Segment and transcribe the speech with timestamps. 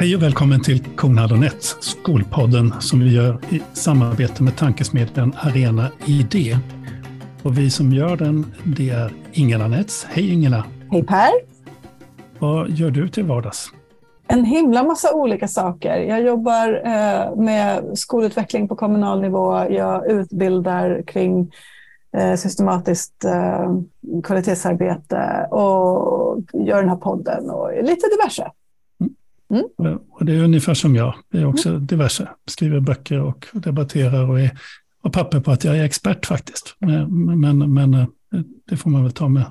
[0.00, 6.56] Hej och välkommen till Kornhall Skolpodden som vi gör i samarbete med tankesmedjan Arena ID.
[7.42, 10.06] Och vi som gör den, det är Ingela Nets.
[10.10, 10.64] Hej Ingela!
[10.90, 11.30] Hej Per!
[12.38, 13.72] Vad gör du till vardags?
[14.28, 15.96] En himla massa olika saker.
[15.96, 19.64] Jag jobbar eh, med skolutveckling på kommunal nivå.
[19.70, 21.52] Jag utbildar kring
[22.16, 23.74] eh, systematiskt eh,
[24.24, 28.50] kvalitetsarbete och gör den här podden och lite diverse.
[29.50, 29.98] Mm.
[30.10, 31.14] Och det är ungefär som jag.
[31.32, 31.86] Det är också mm.
[31.86, 32.28] diverse.
[32.46, 34.58] Skriver böcker och debatterar och är,
[35.02, 36.76] har papper på att jag är expert faktiskt.
[36.78, 38.06] Men, men, men eh,
[38.68, 39.44] det får man väl ta med,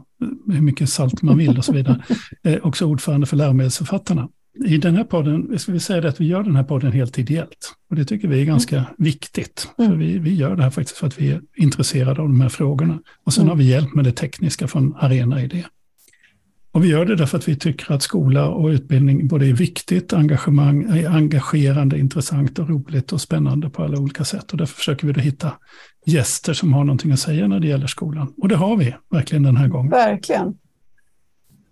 [0.46, 2.04] med hur mycket salt man vill och så vidare.
[2.62, 4.30] Också ordförande för läromedelsförfattarna.
[4.66, 7.74] I den här podden, ska vi säga att vi gör den här podden helt ideellt.
[7.90, 8.90] Och det tycker vi är ganska mm.
[8.98, 9.70] viktigt.
[9.76, 10.00] För mm.
[10.00, 13.00] vi, vi gör det här faktiskt för att vi är intresserade av de här frågorna.
[13.24, 13.50] Och sen mm.
[13.50, 15.66] har vi hjälp med det tekniska från Arena Idé.
[16.72, 20.14] Och vi gör det därför att vi tycker att skola och utbildning både är viktigt,
[20.14, 24.52] engagemang, är engagerande, intressant och roligt och spännande på alla olika sätt.
[24.52, 25.52] Och därför försöker vi då hitta
[26.06, 28.34] gäster som har någonting att säga när det gäller skolan.
[28.38, 29.92] Och det har vi verkligen den här gången.
[29.92, 30.58] Verkligen.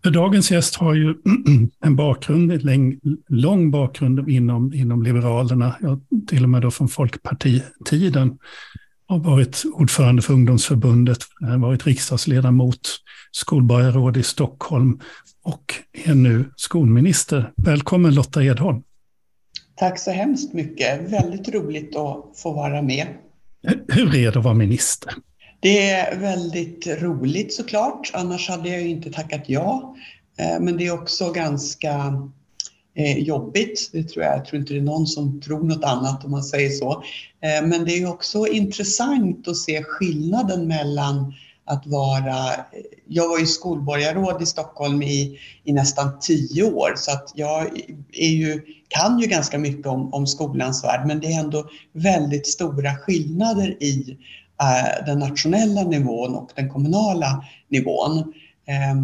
[0.03, 1.15] För dagens gäst har ju
[1.83, 8.37] en bakgrund, en lång bakgrund inom, inom Liberalerna, ja, till och med då från Folkpartitiden
[9.07, 11.17] har varit ordförande för ungdomsförbundet,
[11.57, 12.79] varit riksdagsledamot,
[13.31, 14.99] skolborgarråd i Stockholm
[15.43, 15.73] och
[16.05, 17.51] är nu skolminister.
[17.55, 18.83] Välkommen Lotta Edholm.
[19.75, 21.11] Tack så hemskt mycket.
[21.11, 23.07] Väldigt roligt att få vara med.
[23.87, 25.13] Hur är det att vara minister?
[25.59, 29.95] Det är väldigt roligt såklart, annars hade jag inte tackat ja.
[30.37, 32.13] Eh, men det är också ganska
[32.97, 33.89] Eh, jobbigt.
[33.93, 34.35] Det tror jag.
[34.35, 37.03] jag tror inte det är någon som tror något annat om man säger så.
[37.41, 41.33] Eh, men det är också intressant att se skillnaden mellan
[41.65, 42.53] att vara...
[42.53, 42.59] Eh,
[43.07, 47.79] jag var ju skolborgarråd i Stockholm i, i nästan tio år så att jag
[48.13, 52.47] är ju, kan ju ganska mycket om, om skolans värld men det är ändå väldigt
[52.47, 54.17] stora skillnader i
[54.61, 58.33] eh, den nationella nivån och den kommunala nivån.
[58.67, 58.95] Eh,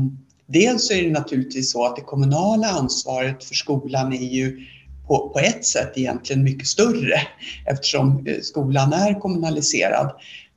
[0.54, 4.60] Dels är det naturligtvis så att det kommunala ansvaret för skolan är ju
[5.08, 7.22] på, på ett sätt egentligen mycket större
[7.66, 10.12] eftersom eh, skolan är kommunaliserad.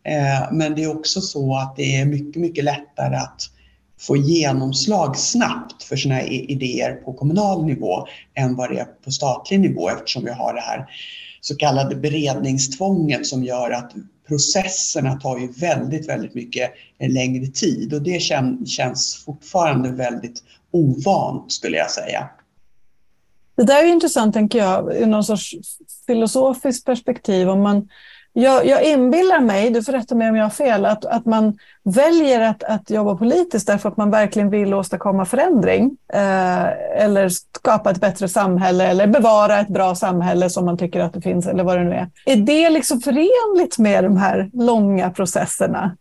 [0.05, 3.51] Eh, men det är också så att det är mycket, mycket lättare att
[4.01, 9.61] få genomslag snabbt för sina idéer på kommunal nivå än vad det är på statlig
[9.61, 10.87] nivå eftersom vi har det här
[11.41, 13.93] så kallade beredningstvånget som gör att
[14.29, 16.71] processerna tar ju väldigt, väldigt mycket
[17.01, 18.23] längre tid och det
[18.67, 22.29] känns fortfarande väldigt ovant skulle jag säga.
[23.57, 25.55] Det där är intressant tänker jag, ur någon sorts
[26.07, 27.49] filosofiskt perspektiv.
[27.49, 27.89] Om man
[28.39, 31.59] jag, jag inbillar mig, du får rätta mig om jag har fel, att, att man
[31.85, 35.97] väljer att, att jobba politiskt därför att man verkligen vill åstadkomma förändring.
[36.13, 36.67] Eh,
[37.05, 41.21] eller skapa ett bättre samhälle eller bevara ett bra samhälle som man tycker att det
[41.21, 42.11] finns eller vad det nu är.
[42.27, 45.97] Är det liksom förenligt med de här långa processerna?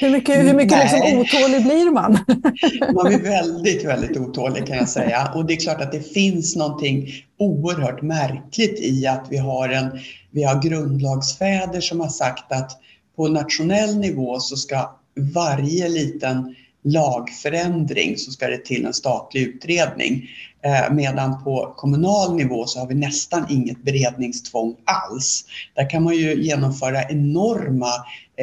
[0.00, 2.12] Hur mycket, hur mycket liksom otålig blir man?
[2.94, 5.32] man blir väldigt, väldigt otålig kan jag säga.
[5.34, 9.98] Och det är klart att det finns någonting oerhört märkligt i att vi har, en,
[10.30, 12.70] vi har grundlagsfäder som har sagt att
[13.16, 14.90] på nationell nivå så ska
[15.34, 16.54] varje liten
[16.84, 20.28] lagförändring så ska det till en statlig utredning.
[20.64, 25.44] Eh, medan på kommunal nivå så har vi nästan inget beredningstvång alls.
[25.74, 27.90] Där kan man ju genomföra enorma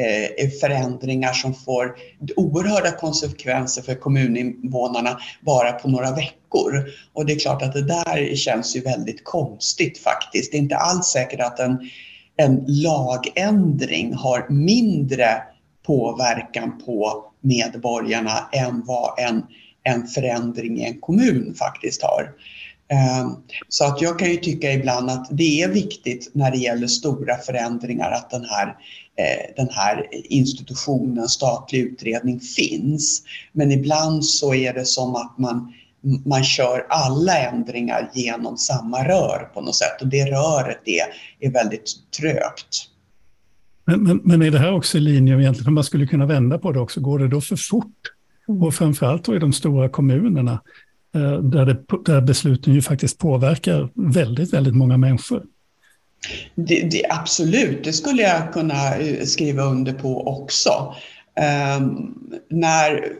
[0.00, 1.96] Eh, förändringar som får
[2.36, 6.84] oerhörda konsekvenser för kommuninvånarna bara på några veckor.
[7.12, 10.52] Och det är klart att det där känns ju väldigt konstigt faktiskt.
[10.52, 11.90] Det är inte alls säkert att en,
[12.36, 15.42] en lagändring har mindre
[15.86, 19.42] påverkan på medborgarna än vad en,
[19.82, 22.32] en förändring i en kommun faktiskt har.
[22.92, 23.30] Eh,
[23.68, 27.36] så att jag kan ju tycka ibland att det är viktigt när det gäller stora
[27.36, 28.76] förändringar att den här,
[29.56, 33.22] den här institutionen, statlig utredning, finns.
[33.52, 35.72] Men ibland så är det som att man,
[36.24, 41.04] man kör alla ändringar genom samma rör på något sätt och det röret är,
[41.48, 41.90] är väldigt
[42.20, 42.86] trögt.
[43.84, 46.26] Men, men, men, är det här också i linje med egentligen, om man skulle kunna
[46.26, 48.12] vända på det också, går det då för fort?
[48.48, 48.62] Mm.
[48.62, 50.62] Och framförallt då i de stora kommunerna,
[51.14, 55.44] eh, där, det, där besluten ju faktiskt påverkar väldigt, väldigt många människor.
[56.54, 60.94] Det, det, absolut, det skulle jag kunna eh, skriva under på också.
[61.78, 62.16] Um,
[62.48, 63.12] när,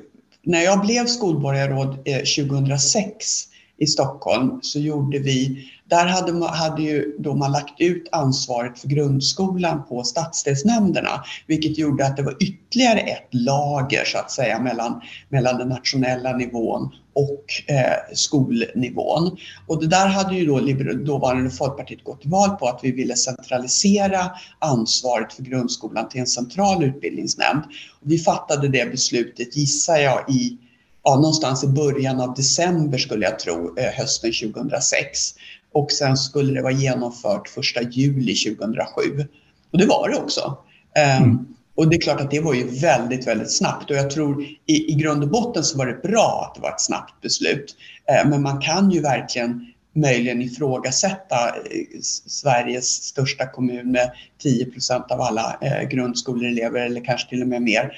[0.42, 3.49] när jag blev skolborgarråd eh, 2006
[3.80, 8.78] i Stockholm så gjorde vi, där hade man, hade ju då man lagt ut ansvaret
[8.78, 14.60] för grundskolan på stadsdelsnämnderna, vilket gjorde att det var ytterligare ett lager så att säga
[14.60, 19.36] mellan, mellan den nationella nivån och eh, skolnivån.
[19.66, 20.60] Och det där hade ju då
[20.94, 26.26] dåvarande Folkpartiet gått till val på att vi ville centralisera ansvaret för grundskolan till en
[26.26, 27.62] central utbildningsnämnd.
[28.00, 30.58] Och vi fattade det beslutet, gissar jag, i
[31.02, 35.34] ja, någonstans i början av december skulle jag tro, eh, hösten 2006.
[35.72, 39.26] Och sen skulle det vara genomfört första juli 2007.
[39.72, 40.58] Och det var det också.
[40.96, 41.46] Ehm, mm.
[41.74, 44.92] Och det är klart att det var ju väldigt, väldigt snabbt och jag tror i,
[44.92, 47.76] i grund och botten så var det bra att det var ett snabbt beslut.
[48.08, 54.10] Eh, men man kan ju verkligen möjligen ifrågasätta eh, Sveriges största kommun med
[54.42, 57.92] 10 procent av alla eh, grundskoleelever eller kanske till och med mer.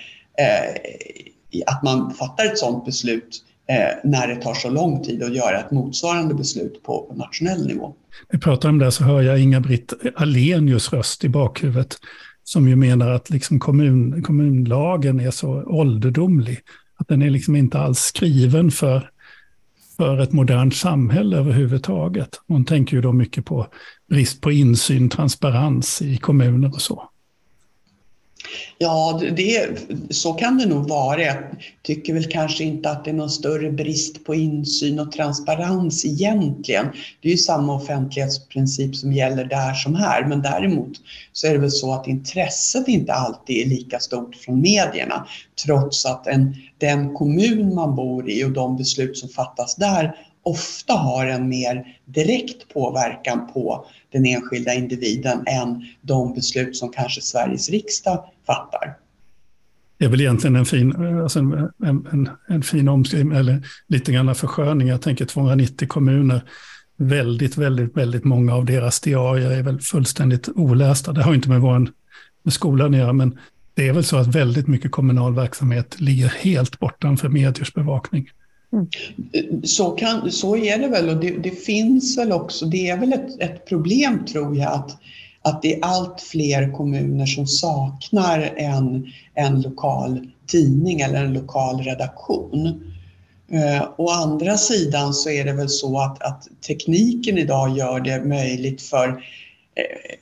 [1.66, 5.58] Att man fattar ett sådant beslut eh, när det tar så lång tid att göra
[5.58, 7.94] ett motsvarande beslut på, nationell nivå.
[8.31, 11.96] Vi pratar om det så hör jag Inga-Britt Alenius röst i bakhuvudet
[12.44, 16.58] som ju menar att liksom kommun, kommunlagen är så ålderdomlig.
[16.96, 19.10] Att den är liksom inte alls skriven för,
[19.96, 22.40] för ett modernt samhälle överhuvudtaget.
[22.48, 23.66] Hon tänker ju då mycket på
[24.08, 27.08] brist på insyn, transparens i kommuner och så.
[28.78, 29.68] Ja, det,
[30.10, 31.22] så kan det nog vara.
[31.22, 31.36] Jag
[31.82, 36.86] tycker väl kanske inte att det är någon större brist på insyn och transparens egentligen.
[37.20, 40.92] Det är ju samma offentlighetsprincip som gäller där som här, men däremot
[41.32, 45.26] så är det väl så att intresset inte alltid är lika stort från medierna,
[45.64, 50.92] trots att en, den kommun man bor i och de beslut som fattas där ofta
[50.92, 57.70] har en mer direkt påverkan på den enskilda individen än de beslut som kanske Sveriges
[57.70, 58.96] riksdag fattar.
[59.98, 64.34] Det är väl egentligen en fin, alltså en, en, en fin omskrivning, eller lite grann
[64.34, 64.88] försköning.
[64.88, 66.40] Jag tänker 290 kommuner,
[66.96, 71.12] väldigt, väldigt, väldigt många av deras diarier är väl fullständigt olästa.
[71.12, 71.88] Det har inte med, vår,
[72.42, 73.38] med skolan att göra, men
[73.74, 78.28] det är väl så att väldigt mycket kommunal verksamhet ligger helt bortanför mediers bevakning.
[78.72, 78.86] Mm.
[79.64, 83.12] Så, kan, så är det väl och det, det, finns väl också, det är väl
[83.12, 84.96] ett, ett, problem tror jag att,
[85.42, 91.80] att det är allt fler kommuner som saknar en, en lokal tidning eller en lokal
[91.80, 92.82] redaktion.
[93.52, 98.24] Eh, å andra sidan så är det väl så att, att tekniken idag gör det
[98.24, 99.08] möjligt för
[99.74, 100.16] eh,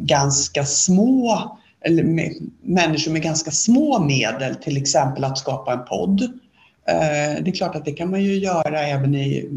[0.00, 2.32] ganska små eller med,
[2.62, 6.38] människor med ganska små medel, till exempel att skapa en podd
[6.84, 9.48] det är klart att det kan man ju göra även i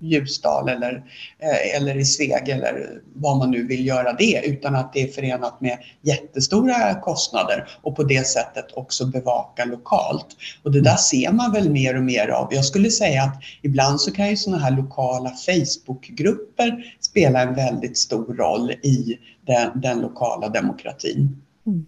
[0.00, 1.04] Ljusdal eller,
[1.38, 5.08] eh, eller i Sveg eller vad man nu vill göra det utan att det är
[5.08, 10.26] förenat med jättestora kostnader och på det sättet också bevaka lokalt.
[10.62, 12.54] Och det där ser man väl mer och mer av.
[12.54, 17.98] Jag skulle säga att ibland så kan ju sådana här lokala Facebookgrupper spela en väldigt
[17.98, 21.42] stor roll i den, den lokala demokratin.
[21.66, 21.86] Mm.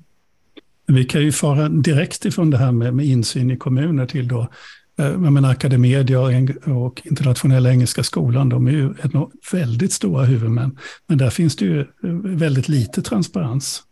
[0.94, 4.40] Vi kan ju fara direkt ifrån det här med, med insyn i kommuner till då
[4.98, 8.94] eh, jag menar, Academedia och Internationella Engelska Skolan, de är ju
[9.52, 10.78] väldigt stora huvudmän.
[11.08, 11.86] Men där finns det ju eh,
[12.24, 13.82] väldigt lite transparens.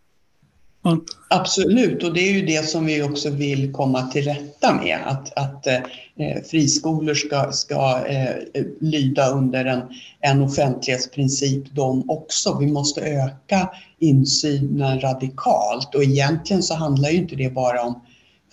[0.83, 1.05] Man...
[1.29, 4.99] Absolut, och det är ju det som vi också vill komma till rätta med.
[5.05, 8.35] Att, att eh, friskolor ska, ska eh,
[8.81, 9.81] lyda under en,
[10.21, 12.59] en offentlighetsprincip de också.
[12.61, 18.01] Vi måste öka insynen radikalt och egentligen så handlar ju inte det bara om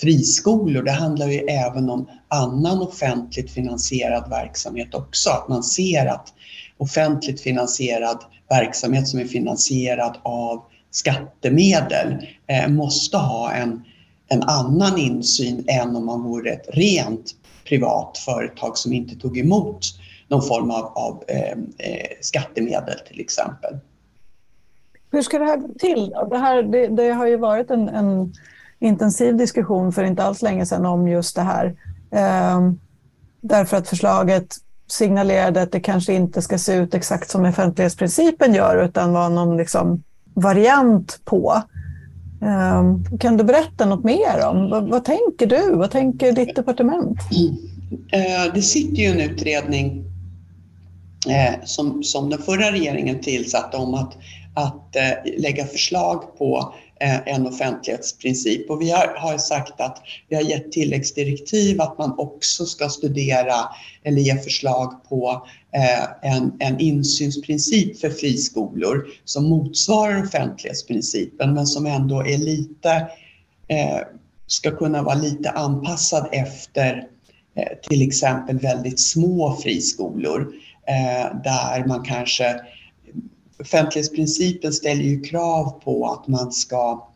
[0.01, 5.29] friskolor, det handlar ju även om annan offentligt finansierad verksamhet också.
[5.29, 6.33] Att man ser att
[6.77, 8.17] offentligt finansierad
[8.49, 13.83] verksamhet som är finansierad av skattemedel eh, måste ha en,
[14.27, 19.79] en annan insyn än om man vore ett rent privat företag som inte tog emot
[20.27, 23.77] någon form av, av eh, eh skattemedel till exempel.
[25.11, 26.13] Hur ska det här gå till?
[26.29, 28.33] Det, här, det, det har ju varit en, en,
[28.79, 31.75] intensiv diskussion för inte alls länge sedan om just det här.
[32.11, 32.71] Eh,
[33.41, 34.55] därför att förslaget
[34.87, 39.57] signalerade att det kanske inte ska se ut exakt som offentlighetsprincipen gör utan vara någon
[39.57, 40.03] liksom
[40.41, 41.61] variant på.
[42.41, 45.75] Eh, kan du berätta något mer om vad, vad tänker du?
[45.75, 47.17] Vad tänker ditt departement?
[48.11, 50.03] Eh, det sitter ju en utredning
[51.27, 54.17] eh, som, som den förra regeringen tillsatte om att
[54.57, 56.65] att eh, lägga förslag på eh,
[56.99, 58.69] Eh, en offentlighetsprincip.
[58.69, 63.69] Och vi har, har, sagt att vi har gett tilläggsdirektiv att man också ska studera
[64.03, 71.85] eller ge förslag på eh, en, en insynsprincip för friskolor som motsvarar offentlighetsprincipen men som
[71.85, 72.91] ändå är lite,
[73.67, 73.99] eh,
[74.47, 77.07] ska kunna vara lite anpassad efter
[77.89, 80.53] till exempel väldigt små friskolor
[81.43, 82.61] där man kanske
[83.59, 87.07] offentlighetsprincipen ställer ju krav på att man ska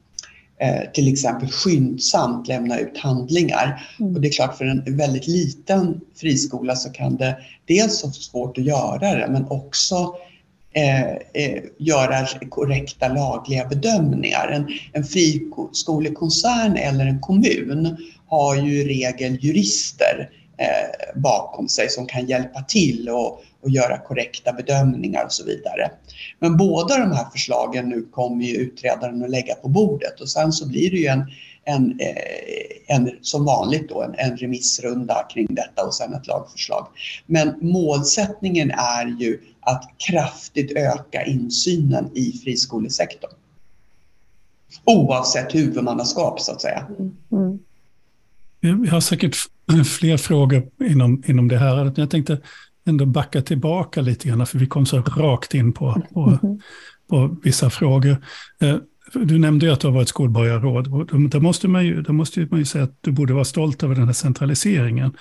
[0.62, 3.88] eh, till exempel skyndsamt lämna ut handlingar.
[4.00, 4.16] Mm.
[4.16, 8.58] Och det är klart för en väldigt liten friskola så kan det dels vara svårt
[8.58, 10.16] att göra det men också
[10.74, 14.48] eh, eh, göra korrekta lagliga bedömningar.
[14.48, 22.06] En, en friskolekoncern eller en kommun har ju i regel jurister eh, bakom sig som
[22.06, 25.92] kan hjälpa till och, och göra korrekta bedömningar och så vidare.
[26.40, 30.52] Men båda de här förslagen nu kommer ju utredaren att lägga på bordet och sen
[30.52, 31.32] så blir det ju en,
[31.64, 36.88] en, eh, en som vanligt då, en, en remissrunda kring detta och sen ett lagförslag.
[37.26, 43.32] Men målsättningen är ju att kraftigt öka insynen i friskolesektorn.
[44.86, 46.88] Oavsett huvudmannaskap så att säga.
[47.32, 47.60] Mm.
[48.62, 49.36] Vi har säkert
[50.00, 51.94] fler frågor inom, inom det här.
[51.96, 52.38] Jag tänkte
[52.86, 56.40] ändå backa tillbaka lite grann, för vi kom så rakt in på, på,
[57.10, 58.18] på vissa frågor.
[58.62, 58.78] Eh,
[59.14, 61.10] du nämnde ju att du har varit skolborgarråd.
[61.32, 63.96] Då måste, man ju, då måste man ju säga att du borde vara stolt över
[63.96, 65.14] den här centraliseringen.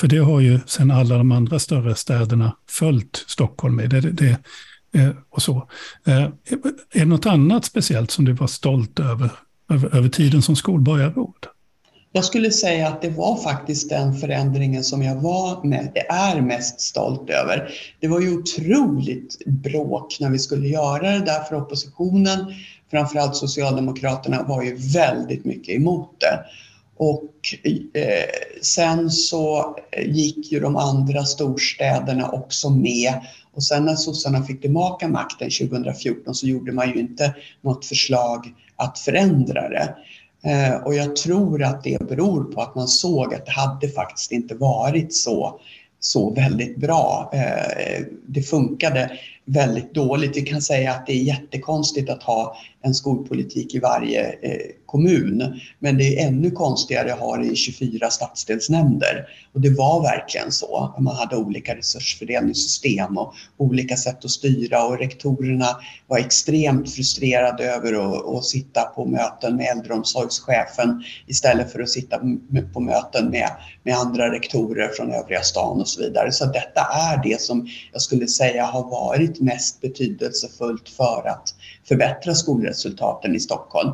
[0.00, 3.90] För det har ju sedan alla de andra större städerna följt Stockholm med.
[3.90, 4.38] Det, det,
[4.92, 5.68] eh, och så.
[6.06, 6.30] Eh, är
[6.92, 9.30] det något annat speciellt som du var stolt över,
[9.70, 11.46] över, över tiden som skolborgarråd?
[12.16, 16.80] Jag skulle säga att det var faktiskt den förändringen som jag var med, är mest
[16.80, 17.70] stolt över.
[18.00, 22.54] Det var ju otroligt bråk när vi skulle göra det där för oppositionen.
[22.90, 26.38] Framförallt Socialdemokraterna var ju väldigt mycket emot det.
[26.96, 27.32] Och
[27.94, 28.24] eh,
[28.62, 33.14] sen så gick ju de andra storstäderna också med.
[33.52, 38.54] Och sen när sossarna fick tillbaka makten 2014 så gjorde man ju inte något förslag
[38.76, 39.94] att förändra det.
[40.44, 44.32] Eh, och jag tror att det beror på att man såg att det hade faktiskt
[44.32, 45.60] inte varit så,
[46.00, 47.30] så väldigt bra.
[47.32, 49.10] Eh, det funkade
[49.46, 50.36] väldigt dåligt.
[50.36, 55.60] Vi kan säga att det är jättekonstigt att ha en skolpolitik i varje eh, kommun.
[55.78, 59.26] Men det är ännu konstigare att ha det i 24 stadsdelsnämnder.
[59.52, 60.94] Och det var verkligen så.
[60.98, 65.66] Man hade olika resursfördelningssystem och olika sätt att styra och rektorerna
[66.06, 72.20] var extremt frustrerade över att, att sitta på möten med äldreomsorgschefen istället för att sitta
[72.72, 73.50] på möten med,
[73.82, 76.32] med andra rektorer från övriga stan och så vidare.
[76.32, 81.54] Så detta är det som jag skulle säga har varit mest betydelsefullt för att
[81.88, 83.92] förbättra skolresultaten i Stockholm.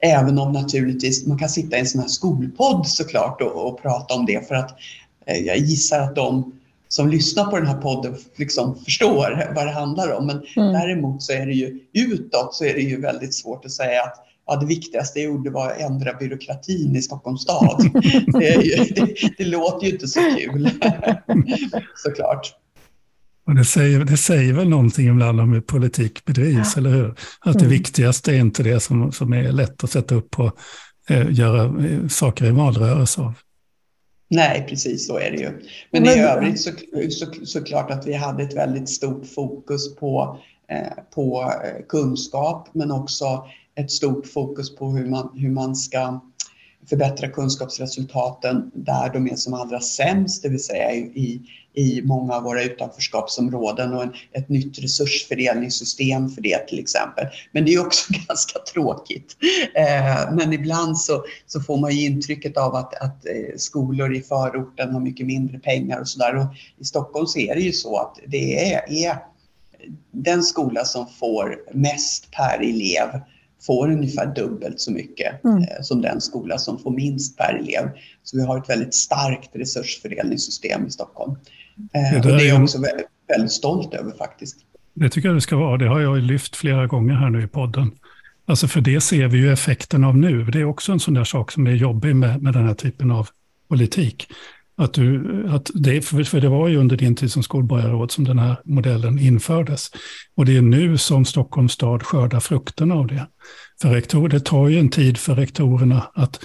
[0.00, 4.14] Även om naturligtvis man kan sitta i en sån här skolpodd såklart och, och prata
[4.14, 4.70] om det för att
[5.26, 6.52] eh, jag gissar att de
[6.88, 10.26] som lyssnar på den här podden liksom förstår vad det handlar om.
[10.26, 10.72] Men mm.
[10.72, 14.14] däremot så är det ju utåt så är det ju väldigt svårt att säga att
[14.46, 17.90] ja, det viktigaste jag gjorde var att ändra byråkratin i Stockholms stad.
[18.32, 20.70] det, ju, det, det låter ju inte så kul
[21.96, 22.54] såklart.
[23.46, 26.80] Och det, säger, det säger väl någonting ibland om hur politik bedrivs, ja.
[26.80, 27.14] eller hur?
[27.40, 27.70] Att det mm.
[27.70, 30.56] viktigaste är inte det som, som är lätt att sätta upp och
[31.08, 33.34] eh, göra eh, saker i valrörelse av.
[34.28, 35.50] Nej, precis så är det ju.
[35.90, 36.70] Men, Men i övrigt så,
[37.10, 42.68] så, så klart att vi hade ett väldigt stort fokus på, eh, på eh, kunskap,
[42.72, 43.44] men också
[43.74, 46.20] ett stort fokus på hur man, hur man ska
[46.88, 51.40] förbättra kunskapsresultaten där de är som allra sämst, det vill säga i,
[51.74, 57.26] i många av våra utanförskapsområden och en, ett nytt resursfördelningssystem för det till exempel.
[57.52, 59.36] Men det är också ganska tråkigt.
[59.74, 64.22] Eh, men ibland så, så får man ju intrycket av att, att eh, skolor i
[64.22, 66.36] förorten har mycket mindre pengar och sådär.
[66.36, 66.46] Och
[66.78, 69.16] I Stockholm så är det ju så att det är, är
[70.10, 73.20] den skola som får mest per elev
[73.66, 75.58] får ungefär dubbelt så mycket mm.
[75.58, 77.90] eh, som den skola som får minst per elev.
[78.22, 81.36] Så vi har ett väldigt starkt resursfördelningssystem i Stockholm.
[81.94, 84.56] Eh, det, det är jag också väldigt, väldigt stolt över faktiskt.
[84.94, 85.76] Det tycker jag det ska vara.
[85.76, 87.90] Det har jag lyft flera gånger här nu i podden.
[88.46, 90.44] Alltså för det ser vi ju effekten av nu.
[90.44, 93.10] Det är också en sån där sak som är jobbig med, med den här typen
[93.10, 93.28] av
[93.68, 94.28] politik.
[94.76, 98.38] Att du, att det, för det var ju under din tid som skolborgarråd som den
[98.38, 99.90] här modellen infördes.
[100.36, 103.26] Och det är nu som Stockholms stad skördar frukterna av det.
[103.82, 106.40] För rektor, det tar ju en tid för rektorerna att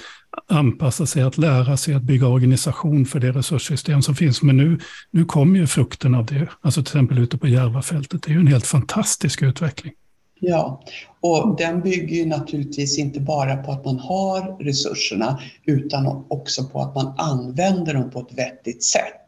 [0.49, 4.41] anpassa sig, att lära sig att bygga organisation för det resurssystem som finns.
[4.41, 4.79] Men nu,
[5.11, 8.23] nu kommer ju frukten av det, alltså till exempel ute på Järvafältet.
[8.23, 9.93] Det är ju en helt fantastisk utveckling.
[10.39, 10.83] Ja,
[11.21, 16.81] och den bygger ju naturligtvis inte bara på att man har resurserna utan också på
[16.81, 19.25] att man använder dem på ett vettigt sätt.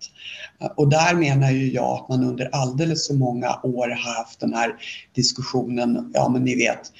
[0.75, 4.53] Och där menar ju jag att man under alldeles för många år har haft den
[4.53, 4.75] här
[5.15, 6.91] diskussionen, ja men ni vet,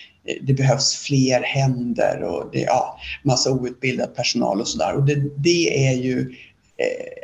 [0.41, 4.95] det behövs fler händer och det är ja, massa outbildad personal och sådär.
[4.95, 6.19] Och det, det är ju
[6.77, 7.19] eh,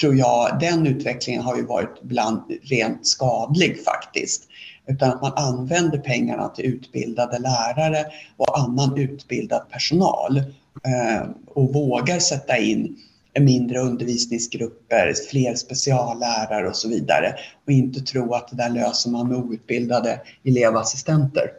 [0.00, 4.42] tror jag, den utvecklingen har ju varit bland rent skadlig faktiskt.
[4.88, 8.04] Utan att man använder pengarna till utbildade lärare
[8.36, 10.36] och annan utbildad personal
[10.84, 12.96] eh, och vågar sätta in
[13.40, 17.34] mindre undervisningsgrupper, fler speciallärare och så vidare
[17.66, 21.50] och inte tro att det där löser man med outbildade elevassistenter.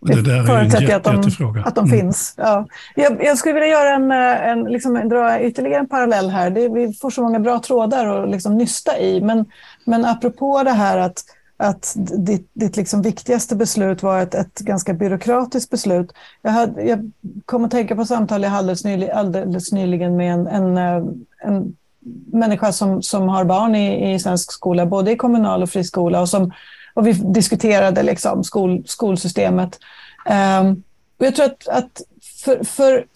[0.00, 1.62] Det där är en jätte, att de, jättefråga.
[1.62, 2.00] Att de mm.
[2.00, 2.34] finns.
[2.36, 2.66] Ja.
[2.94, 6.50] Jag, jag, skulle vilja göra en, en, liksom, dra ytterligare en parallell här.
[6.50, 9.20] Det, vi får så många bra trådar att liksom nysta i.
[9.20, 9.44] Men,
[9.84, 11.24] men apropå det här att,
[11.60, 16.12] att ditt, ditt liksom viktigaste beslut var ett, ett ganska byråkratiskt beslut.
[16.42, 17.10] Jag, hade, jag
[17.44, 21.04] kom att tänka på samtal jag hade alldeles, nyligen, alldeles nyligen med en, en, eh,
[21.44, 21.76] en
[22.32, 26.20] människa som, som har barn i, i svensk skola, både i kommunal och friskola.
[26.20, 26.52] Och som
[26.94, 29.78] och vi diskuterade liksom skol, skolsystemet.
[30.60, 30.82] Um,
[31.18, 32.02] och jag tror att, att
[32.44, 33.06] för, för,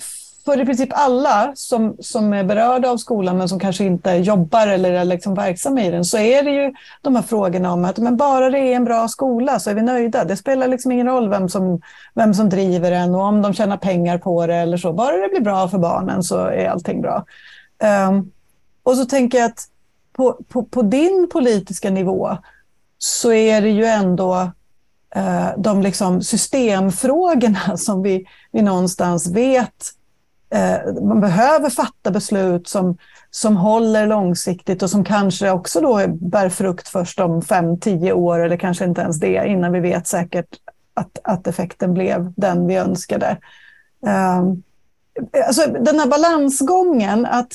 [0.45, 4.67] för i princip alla som, som är berörda av skolan men som kanske inte jobbar
[4.67, 7.99] eller är liksom verksamma i den så är det ju de här frågorna om att
[7.99, 10.25] men bara det är en bra skola så är vi nöjda.
[10.25, 11.81] Det spelar liksom ingen roll vem som,
[12.15, 14.93] vem som driver den och om de tjänar pengar på det eller så.
[14.93, 17.25] Bara det blir bra för barnen så är allting bra.
[18.09, 18.31] Um,
[18.83, 19.69] och så tänker jag att
[20.13, 22.37] på, på, på din politiska nivå
[22.99, 24.51] så är det ju ändå
[25.15, 29.95] eh, de liksom systemfrågorna som vi, vi någonstans vet
[30.51, 32.97] Eh, man behöver fatta beslut som,
[33.31, 38.45] som håller långsiktigt och som kanske också då bär frukt först om fem, tio år
[38.45, 40.49] eller kanske inte ens det innan vi vet säkert
[40.95, 43.37] att, att effekten blev den vi önskade.
[44.07, 44.43] Eh,
[45.47, 47.53] alltså den här balansgången att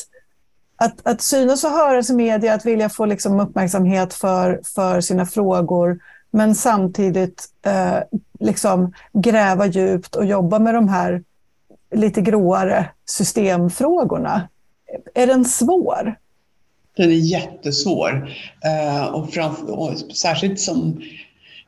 [0.82, 5.26] att, att synas och höras i media, att vilja få liksom uppmärksamhet för, för sina
[5.26, 6.00] frågor,
[6.32, 7.98] men samtidigt eh,
[8.40, 11.24] liksom gräva djupt och jobba med de här
[11.96, 14.50] lite gråare systemfrågorna.
[15.14, 16.16] Är den svår?
[16.98, 18.30] Den är jättesvår.
[18.66, 21.02] Eh, och, framför, och särskilt som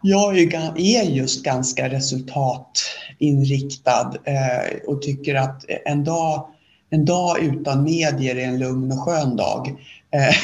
[0.01, 0.38] jag
[0.78, 6.48] är just ganska resultatinriktad eh, och tycker att en dag
[6.94, 9.75] en dag utan medier är en lugn och skön dag.
[10.13, 10.36] Eh,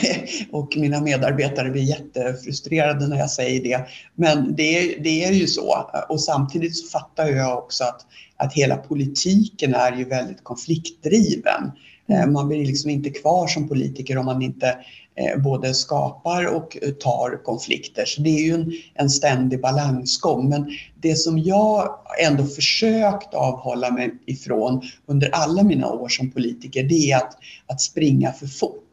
[0.51, 3.85] och mina medarbetare blir jättefrustrerade när jag säger det.
[4.15, 5.89] Men det är, det är ju så.
[6.09, 8.05] Och samtidigt så fattar jag också att,
[8.37, 11.71] att hela politiken är ju väldigt konfliktdriven.
[12.09, 14.77] Eh, man blir liksom inte kvar som politiker om man inte
[15.15, 18.05] eh, både skapar och tar konflikter.
[18.05, 20.49] Så det är ju en, en ständig balansgång.
[20.49, 21.89] Men det som jag
[22.21, 27.81] ändå försökt avhålla mig ifrån under alla mina år som politiker, det är att, att
[27.81, 28.83] springa för fort.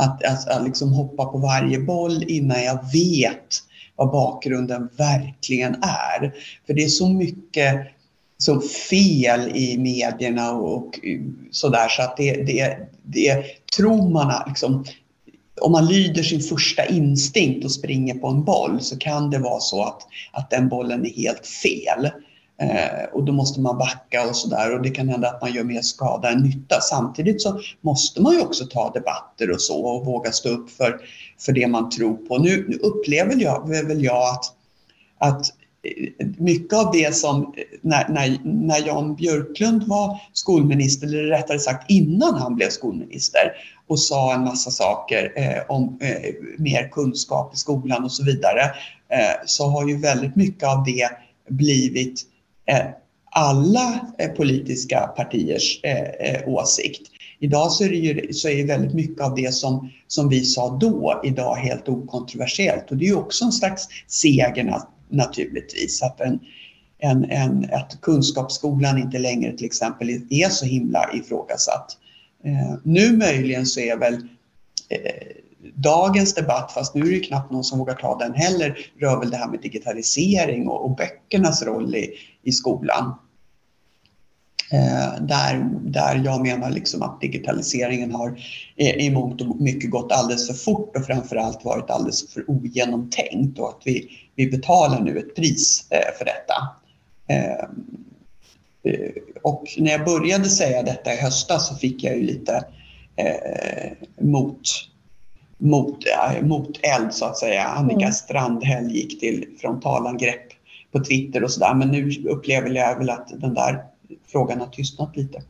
[0.00, 3.58] Att, att, att liksom hoppa på varje boll innan jag vet
[3.96, 6.34] vad bakgrunden verkligen är.
[6.66, 7.86] För det är så mycket
[8.38, 11.00] så fel i medierna och
[11.50, 13.44] sådär så att det, det, det
[13.76, 14.84] tror man liksom,
[15.60, 19.60] om man lyder sin första instinkt och springer på en boll så kan det vara
[19.60, 22.10] så att, att den bollen är helt fel.
[22.60, 25.64] Eh, och då måste man backa och sådär och det kan hända att man gör
[25.64, 26.80] mer skada än nytta.
[26.80, 31.00] Samtidigt så måste man ju också ta debatter och så och våga stå upp för,
[31.38, 32.38] för det man tror på.
[32.38, 34.44] Nu, nu upplever jag, väl jag att,
[35.18, 35.46] att
[35.82, 41.58] eh, mycket av det som eh, när, när, när Jan Björklund var skolminister, eller rättare
[41.58, 43.52] sagt innan han blev skolminister
[43.86, 48.62] och sa en massa saker eh, om eh, mer kunskap i skolan och så vidare,
[49.08, 51.10] eh, så har ju väldigt mycket av det
[51.48, 52.26] blivit
[52.70, 52.86] Eh,
[53.32, 57.02] alla eh, politiska partiers eh, åsikt.
[57.38, 60.78] Idag så är, det ju, så är väldigt mycket av det som, som vi sa
[60.80, 64.74] då idag helt okontroversiellt och det är ju också en slags seger
[65.08, 66.02] naturligtvis.
[66.02, 66.40] Att, en,
[66.98, 71.96] en, en, att kunskapsskolan inte längre till exempel är så himla ifrågasatt.
[72.44, 74.14] Eh, nu möjligen så är väl
[74.88, 75.00] eh,
[75.74, 79.30] dagens debatt, fast nu är det knappt någon som vågar ta den heller, rör väl
[79.30, 82.10] det här med digitalisering och, och böckernas roll i,
[82.42, 83.14] i skolan.
[84.72, 88.40] Eh, där, där jag menar liksom att digitaliseringen har
[88.76, 93.58] eh, i mångt och mycket gått alldeles för fort och framförallt varit alldeles för ogenomtänkt
[93.58, 96.54] och att vi, vi betalar nu ett pris eh, för detta.
[97.26, 97.64] Eh,
[98.92, 99.10] eh
[99.42, 102.64] och när jag började säga detta i höstas så fick jag ju lite
[103.16, 104.60] eh, mot,
[105.60, 106.04] mot,
[106.42, 107.64] mot eld så att säga.
[107.64, 108.12] Annika mm.
[108.12, 110.48] Strandhäll gick till frontalangrepp
[110.92, 113.82] på Twitter och sådär men nu upplever jag väl att den där
[114.32, 115.42] frågan har tystnat lite.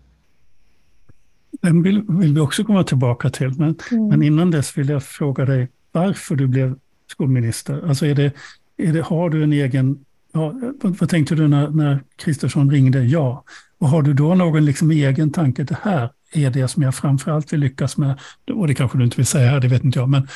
[1.62, 4.08] Den vill, vill vi också komma tillbaka till, men, mm.
[4.08, 6.78] men innan dess vill jag fråga dig varför du blev
[7.10, 7.88] skolminister.
[7.88, 8.32] Alltså är det,
[8.76, 10.04] är det, har du en egen...
[10.32, 13.02] Ja, vad, vad tänkte du när Kristersson ringde?
[13.04, 13.44] Ja.
[13.78, 15.64] Och har du då någon liksom egen tanke?
[15.64, 18.20] Det här är det som jag framförallt vill lyckas med?
[18.54, 20.08] Och det kanske du inte vill säga här, det vet inte jag.
[20.08, 20.28] Men,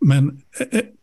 [0.00, 0.42] men,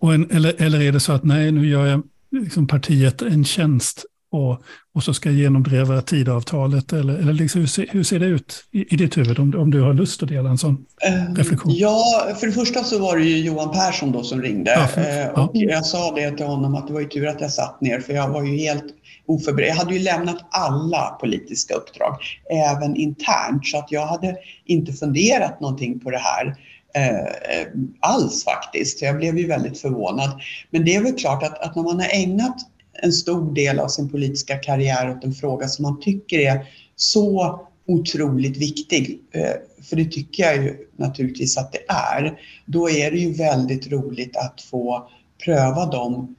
[0.02, 4.06] en, eller, eller är det så att nej, nu gör jag liksom partiet en tjänst
[4.34, 4.62] och,
[4.94, 6.94] och så ska jag genomdriva tidavtalet?
[6.94, 9.72] Eller, eller liksom, hur, ser, hur ser det ut i, i ditt huvud om, om
[9.72, 11.74] du har lust att dela en sån ehm, reflektion?
[11.76, 14.72] Ja, för det första så var det ju Johan Persson då som ringde.
[14.72, 15.72] Ja, för, eh, och ja.
[15.72, 18.14] Jag sa det till honom att det var ju tur att jag satt ner för
[18.14, 18.86] jag var ju helt
[19.26, 19.70] oförberedd.
[19.70, 22.16] Jag hade ju lämnat alla politiska uppdrag,
[22.50, 26.56] även internt, så att jag hade inte funderat någonting på det här.
[26.96, 27.68] Eh,
[28.00, 29.02] alls faktiskt.
[29.02, 30.42] Jag blev ju väldigt förvånad.
[30.70, 32.58] Men det är väl klart att, att när man har ägnat
[33.02, 37.60] en stor del av sin politiska karriär åt en fråga som man tycker är så
[37.88, 43.18] otroligt viktig, eh, för det tycker jag ju naturligtvis att det är, då är det
[43.18, 45.10] ju väldigt roligt att få
[45.46, 46.36] pröva de,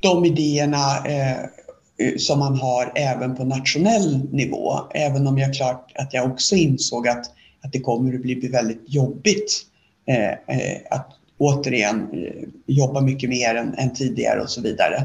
[0.00, 1.38] de idéerna eh,
[1.98, 4.80] Eh, som man har även på nationell nivå.
[4.94, 7.26] Även om jag klart att jag också insåg att,
[7.62, 9.62] att det kommer att bli väldigt jobbigt
[10.06, 14.96] eh, eh att återigen eh, jobba mycket mer än, än tidigare och så vidare.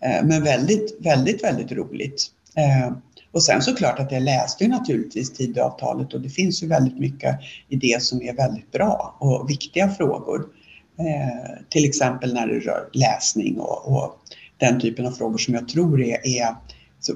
[0.00, 2.26] Eh, men väldigt, väldigt, väldigt roligt.
[2.56, 2.92] Eh,
[3.32, 7.40] och sen såklart att jag läste ju naturligtvis Tidöavtalet och det finns ju väldigt mycket
[7.68, 10.46] i det som är väldigt bra och viktiga frågor.
[10.98, 14.18] Eh, till exempel när det rör läsning och, och
[14.58, 16.56] den typen av frågor som jag tror är, är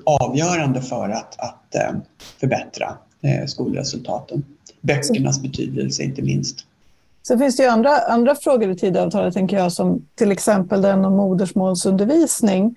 [0.04, 1.92] avgörande för att, att eh,
[2.40, 4.44] förbättra eh, skolresultaten.
[4.80, 6.66] Böckernas betydelse inte minst.
[7.28, 11.04] Sen finns det ju andra, andra frågor i Tidöavtalet, tänker jag, som till exempel den
[11.04, 12.76] om modersmålsundervisning,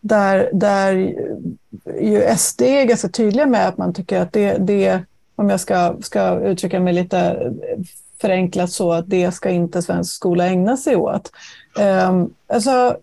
[0.00, 0.92] där, där
[2.00, 5.02] ju SD är ganska tydliga med att man tycker att det, det
[5.36, 7.52] om jag ska, ska uttrycka mig lite
[8.20, 11.32] förenklat så, att det ska inte svensk skola ägna sig åt.
[12.08, 12.96] Um, alltså,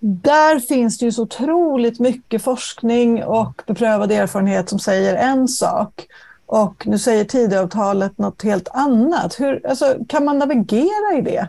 [0.00, 6.06] där finns det ju så otroligt mycket forskning och beprövad erfarenhet som säger en sak.
[6.46, 9.40] Och nu säger Tidöavtalet något helt annat.
[9.40, 11.48] Hur, alltså, kan man navigera i det?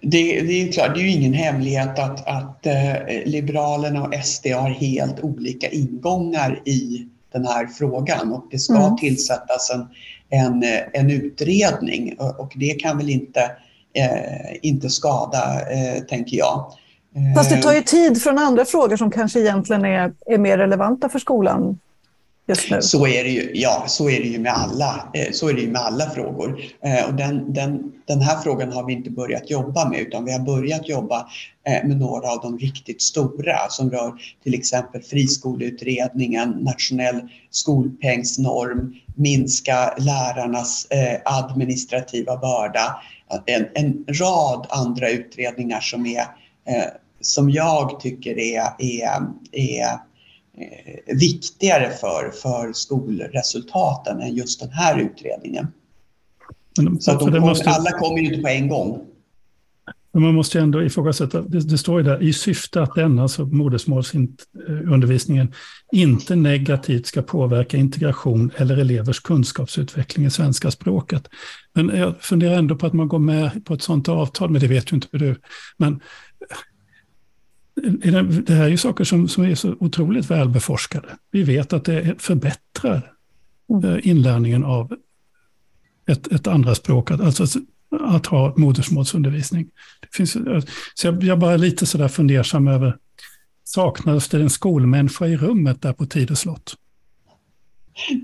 [0.00, 4.46] Det, det, är klart, det är ju ingen hemlighet att, att eh, Liberalerna och SD
[4.46, 8.96] har helt olika ingångar i den här frågan och det ska mm.
[8.96, 9.86] tillsättas en,
[10.30, 13.50] en, en utredning och det kan väl inte,
[13.94, 16.72] eh, inte skada, eh, tänker jag.
[17.36, 21.08] Fast det tar ju tid från andra frågor som kanske egentligen är, är mer relevanta
[21.08, 21.78] för skolan
[22.46, 22.82] just nu?
[22.82, 25.68] Så är det ju, ja, så är det ju med alla, eh, så är det
[25.68, 26.60] med alla frågor.
[26.84, 30.32] Eh, och den, den, den här frågan har vi inte börjat jobba med utan vi
[30.32, 31.26] har börjat jobba
[31.68, 39.94] eh, med några av de riktigt stora som rör till exempel friskoleutredningen, nationell skolpengsnorm, minska
[39.98, 40.86] lärarnas
[41.24, 42.96] administrativa börda.
[43.46, 46.24] En, en rad andra utredningar som, är,
[47.20, 49.84] som jag tycker är, är, är
[50.58, 55.66] eh, viktigare för, för skolresultaten än just den här utredningen.
[56.78, 57.70] Men, så att de kom, måste...
[57.70, 59.06] alla kommer ju inte på en gång.
[60.14, 63.46] Men man måste ändå ifrågasätta, det, det står ju där, i syfte att denna, alltså
[63.46, 65.52] modersmålsundervisningen,
[65.92, 71.28] inte negativt ska påverka integration eller elevers kunskapsutveckling i svenska språket.
[71.72, 74.66] Men jag funderar ändå på att man går med på ett sådant avtal, men det
[74.66, 75.36] vet ju inte du.
[75.76, 76.00] Men
[78.46, 81.08] det här är ju saker som, som är så otroligt välbeforskade.
[81.30, 83.12] Vi vet att det förbättrar
[83.70, 83.84] mm.
[83.84, 84.96] eh, inlärningen av
[86.06, 87.60] ett, ett andra språk, alltså
[88.00, 89.66] att ha modersmålsundervisning.
[90.00, 90.36] Det finns,
[90.94, 92.96] så jag, jag bara lite sådär fundersam över,
[93.64, 96.74] saknades det en skolmänniska i rummet där på Tidöslott?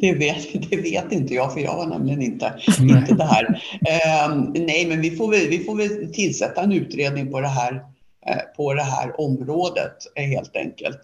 [0.01, 3.63] Det vet, det vet inte jag, för jag var nämligen inte, inte där.
[3.73, 7.83] Uh, nej, men vi får, väl, vi får väl tillsätta en utredning på det här
[8.27, 11.01] Eh, på det här området helt enkelt.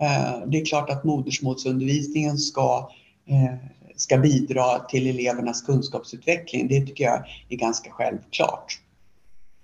[0.00, 2.90] Eh, det är klart att modersmålsundervisningen ska,
[3.28, 3.54] eh,
[3.98, 6.68] ska bidra till elevernas kunskapsutveckling.
[6.68, 8.78] Det tycker jag är ganska självklart.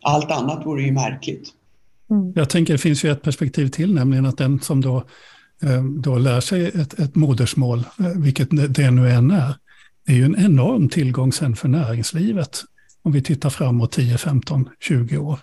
[0.03, 1.49] Allt annat vore ju märkligt.
[2.11, 2.33] Mm.
[2.37, 5.05] Jag tänker det finns ju ett perspektiv till, nämligen att den som då,
[6.03, 7.85] då lär sig ett, ett modersmål,
[8.16, 9.55] vilket det nu än är,
[10.07, 12.64] det är ju en enorm tillgång sen för näringslivet
[13.03, 15.38] om vi tittar framåt 10, 15, 20 år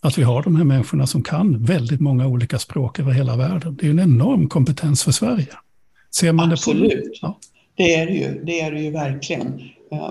[0.00, 3.76] att vi har de här människorna som kan väldigt många olika språk över hela världen.
[3.76, 5.48] Det är en enorm kompetens för Sverige.
[6.14, 6.90] Ser man Absolut.
[6.90, 7.38] Det, på, ja.
[7.76, 8.44] Det är det ju.
[8.44, 9.62] Det är det ju verkligen.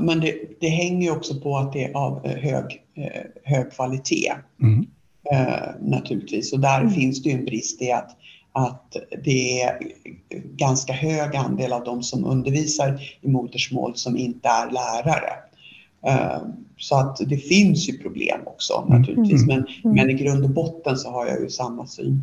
[0.01, 4.33] Men det, det hänger också på att det är av eh, hög, eh, hög kvalitet.
[4.61, 4.85] Mm.
[5.31, 6.53] Eh, naturligtvis.
[6.53, 6.93] Och där mm.
[6.93, 8.17] finns det ju en brist i att,
[8.51, 9.79] att det är
[10.55, 15.33] ganska hög andel av de som undervisar i modersmål som inte är lärare.
[16.07, 16.41] Eh,
[16.77, 18.99] så att det finns ju problem också mm.
[18.99, 19.47] naturligtvis, mm.
[19.47, 19.95] men, mm.
[19.95, 22.21] men i grund och botten så har jag ju samma syn.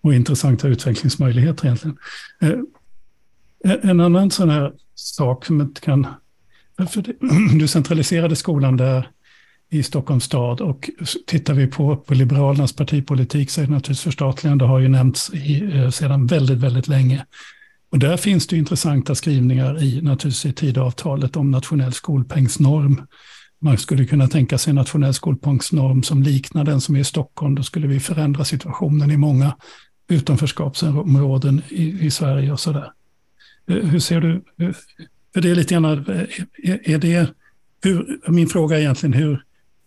[0.00, 1.96] Och intressanta utvecklingsmöjligheter egentligen.
[3.66, 6.06] En annan sån här sak som inte kan...
[6.88, 7.04] För
[7.58, 9.08] du centraliserade skolan där
[9.70, 10.90] i Stockholms stad och
[11.26, 15.78] tittar vi på, på Liberalernas partipolitik så är det naturligtvis förstatligande har ju nämnts i,
[15.78, 17.24] eh, sedan väldigt, väldigt länge.
[17.90, 23.06] Och där finns det intressanta skrivningar i, naturligtvis i Tidöavtalet om nationell skolpengsnorm.
[23.60, 27.54] Man skulle kunna tänka sig en nationell skolpengsnorm som liknar den som är i Stockholm.
[27.54, 29.56] Då skulle vi förändra situationen i många
[30.08, 32.92] utanförskapsområden i, i Sverige och sådär.
[33.70, 34.42] Eh, hur ser du,
[35.34, 37.30] för det är lite grann, är, är det,
[37.82, 39.42] hur, min fråga är egentligen hur,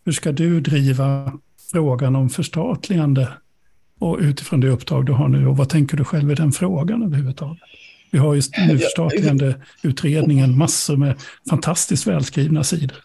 [0.06, 1.34] hur ska du driva
[1.72, 3.28] frågan om förstatligande
[4.00, 7.04] och utifrån det uppdrag du har nu och vad tänker du själv i den frågan
[7.04, 7.64] överhuvudtaget?
[8.12, 11.16] Vi har ju nu förstatligande utredningen, massor med
[11.50, 12.98] fantastiskt välskrivna sidor.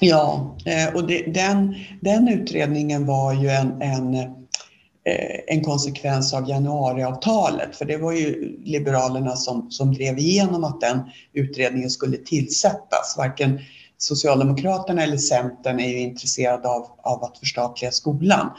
[0.00, 4.30] Ja, eh, och det, den, den utredningen var ju en, en, eh,
[5.06, 10.80] Eh, en konsekvens av januariavtalet, för det var ju Liberalerna som, som drev igenom att
[10.80, 11.00] den
[11.32, 13.14] utredningen skulle tillsättas.
[13.18, 13.60] Varken
[13.98, 18.50] Socialdemokraterna eller Centern är ju intresserade av, av att förstatliga skolan.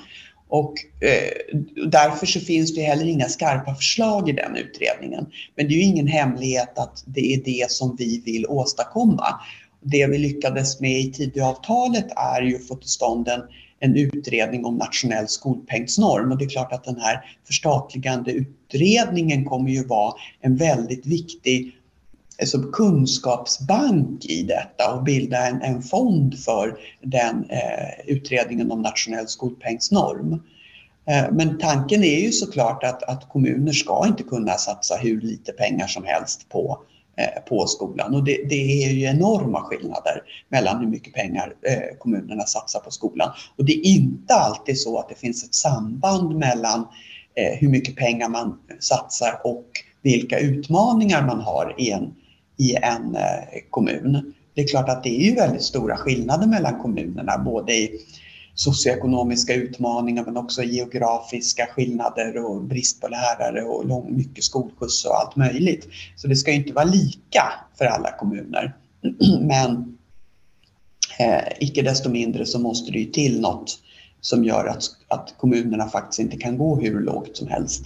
[0.47, 1.55] Och eh,
[1.87, 5.25] därför så finns det heller inga skarpa förslag i den utredningen.
[5.55, 9.39] Men det är ju ingen hemlighet att det är det som vi vill åstadkomma.
[9.81, 13.41] Det vi lyckades med i Tidöavtalet är ju att få till stånd en,
[13.79, 19.69] en utredning om nationell skolpengsnorm och det är klart att den här förstatligande utredningen kommer
[19.69, 21.73] ju vara en väldigt viktig
[22.39, 29.27] alltså kunskapsbank i detta och bilda en, en fond för den eh, utredningen om nationell
[29.27, 30.33] skolpengsnorm.
[31.05, 35.51] Eh, men tanken är ju såklart att, att kommuner ska inte kunna satsa hur lite
[35.51, 38.15] pengar som helst på, eh, Eh, på skolan.
[38.15, 42.91] Och det, det, är ju enorma skillnader mellan hur mycket pengar eh, kommunerna satsar på
[42.91, 43.29] skolan.
[43.55, 46.79] Och det är inte alltid så att det finns ett samband mellan
[47.35, 49.65] eh, hur mycket pengar man satsar och
[50.01, 52.15] vilka utmaningar man har i en
[52.57, 53.17] i en
[53.69, 54.33] kommun.
[54.53, 57.99] Det är klart att det är ju väldigt stora skillnader mellan kommunerna, både i
[58.57, 65.19] socioekonomiska utmaningar men också geografiska skillnader och brist på lärare och lång, mycket skolskjuts och
[65.19, 65.87] allt möjligt.
[66.15, 67.43] Så det ska inte vara lika
[67.77, 68.75] för alla kommuner.
[69.41, 69.97] Men
[71.19, 73.79] eh, icke desto mindre så måste det ju till något
[74.21, 77.85] som gör att, att kommunerna faktiskt inte kan gå hur lågt som helst.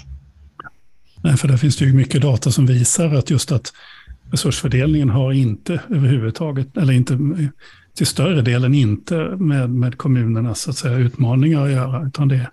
[1.24, 3.74] Nej, för där finns det ju mycket data som visar att just att
[4.32, 7.18] resursfördelningen har inte överhuvudtaget, eller inte
[7.94, 12.50] till större delen inte med, med kommunernas så att säga, utmaningar att göra, utan det,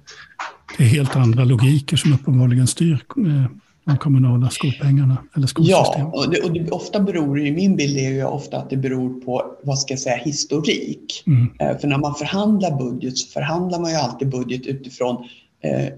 [0.79, 3.45] det är helt andra logiker som uppenbarligen styr eh,
[3.89, 5.99] de kommunala skolpengarna eller skolsystemet.
[5.99, 8.77] Ja, och, det, och det, ofta beror det, min bild är ju ofta att det
[8.77, 11.23] beror på, vad ska jag säga, historik.
[11.27, 11.49] Mm.
[11.59, 15.25] Eh, för när man förhandlar budget så förhandlar man ju alltid budget utifrån
[15.61, 15.93] Eh,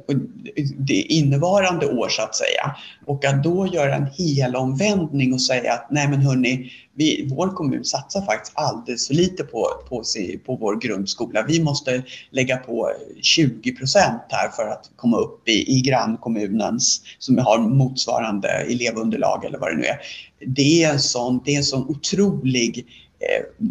[0.87, 2.77] innevarande år så att säga.
[3.07, 7.85] Och att då göra en helomvändning och säga att nej men hörni, vi, vår kommun
[7.85, 10.03] satsar faktiskt alldeles för lite på, på,
[10.47, 11.45] på vår grundskola.
[11.49, 12.91] Vi måste lägga på
[13.23, 19.59] 20 procent här för att komma upp i, i grannkommunens, som har motsvarande elevunderlag eller
[19.59, 19.99] vad det nu är.
[20.47, 22.87] Det är en sån, det är en sån otrolig
[23.19, 23.67] eh,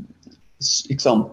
[0.90, 1.30] liksom,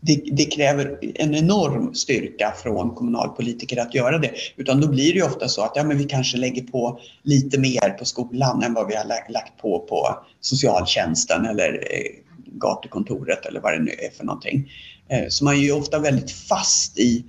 [0.00, 4.30] det, det, kräver en enorm styrka från kommunalpolitiker att göra det.
[4.56, 7.60] Utan då blir det ju ofta så att ja, men vi kanske lägger på lite
[7.60, 13.60] mer på skolan än vad vi har lagt på på socialtjänsten eller eh, gatukontoret eller
[13.60, 14.72] vad det nu är för någonting.
[15.08, 17.24] Eh, så man är ju ofta väldigt fast i,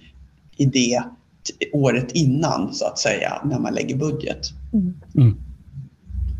[0.57, 1.03] i det
[1.73, 4.41] året innan så att säga när man lägger budget.
[4.73, 5.50] Mm.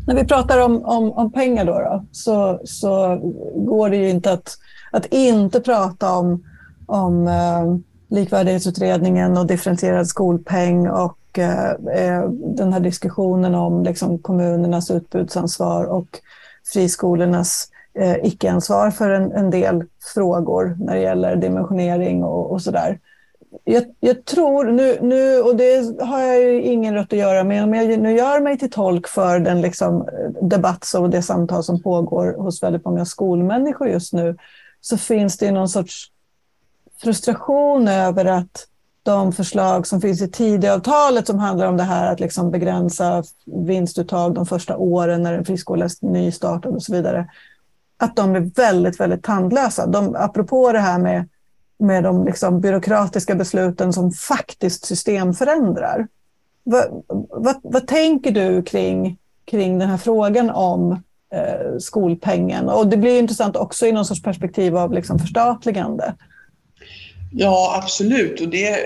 [0.06, 3.20] När vi pratar om, om, om pengar då, då, så, så
[3.54, 4.56] går det ju inte att
[4.92, 6.44] att inte prata om,
[6.86, 7.76] om eh,
[8.16, 16.06] likvärdighetsutredningen och differentierad skolpeng och eh, eh, den här diskussionen om liksom, kommunernas utbudsansvar och
[16.72, 19.84] friskolornas eh, icke-ansvar för en, en, del
[20.14, 22.98] frågor när det gäller dimensionering och, och sådär.
[23.64, 27.64] Jag, jag, tror, nu, nu, och det har jag ju ingen rätt att göra med,
[27.64, 31.64] om jag nu gör mig till tolk för den liksom eh, debatt och det samtal
[31.64, 34.36] som pågår hos väldigt många skolmänniskor just nu,
[34.80, 36.10] så finns det någon sorts
[37.02, 38.66] frustration över att
[39.02, 44.34] de förslag som finns i Tidöavtalet som handlar om det här att liksom begränsa vinstuttag
[44.34, 47.28] de första åren när en friskola är nystartad och så vidare,
[47.96, 49.86] att de är väldigt, väldigt tandlösa.
[49.86, 51.28] De, apropå det här med,
[51.82, 56.08] med de liksom byråkratiska besluten som faktiskt systemförändrar.
[56.64, 60.92] Vad, vad, vad tänker du kring, kring den här frågan om
[61.34, 62.68] eh, skolpengen.
[62.68, 66.14] Och det blir intressant också i någon sorts perspektiv av liksom förstatligande.
[67.32, 68.40] Ja, absolut.
[68.40, 68.76] Och det,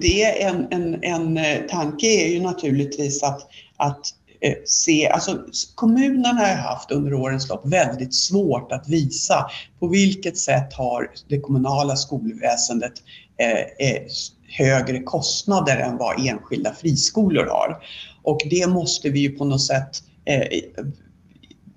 [0.00, 3.40] det är en, en, en tanke är ju naturligtvis att,
[3.76, 4.00] att
[4.40, 5.44] Eh, se, alltså
[5.74, 11.40] kommunerna har haft under årens lopp väldigt svårt att visa på vilket sätt har det
[11.40, 12.92] kommunala skolväsendet
[13.38, 14.02] eh, eh,
[14.48, 17.76] högre kostnader än vad enskilda friskolor har.
[18.22, 20.02] Och det måste vi ju på något sätt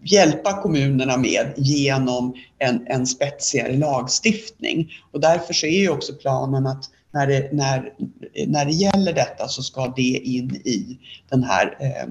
[0.03, 4.91] hjälpa kommunerna med genom en, en spetsigare lagstiftning.
[5.11, 7.93] Och därför så är ju också planen att när det, när,
[8.47, 12.09] när det gäller detta så ska det in i den här eh,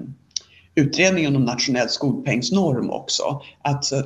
[0.75, 3.41] utredningen om nationell skolpengsnorm också.
[3.61, 4.01] Att eh,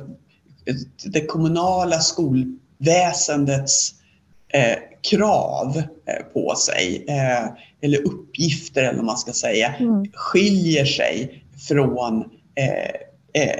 [1.04, 3.94] det kommunala skolväsendets
[4.48, 4.78] eh,
[5.10, 7.44] krav eh, på sig, eh,
[7.80, 10.04] eller uppgifter eller vad man ska säga, mm.
[10.14, 12.24] skiljer sig från eh,
[12.56, 13.00] Eh,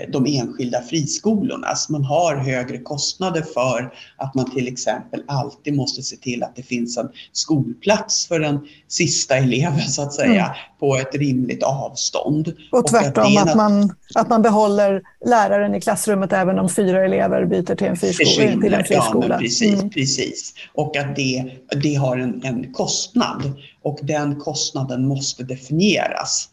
[0.08, 1.66] de enskilda friskolorna.
[1.66, 6.56] Alltså man har högre kostnader för att man till exempel alltid måste se till att
[6.56, 10.56] det finns en skolplats för den sista eleven så att säga mm.
[10.78, 12.52] på ett rimligt avstånd.
[12.72, 17.04] Och tvärtom, och att, att, man, att man behåller läraren i klassrummet även om fyra
[17.04, 19.34] elever byter till en, friskola, till en friskola.
[19.34, 19.90] Ja, precis, mm.
[19.90, 20.54] precis.
[20.74, 26.48] Och att det, det har en, en kostnad och den kostnaden måste definieras.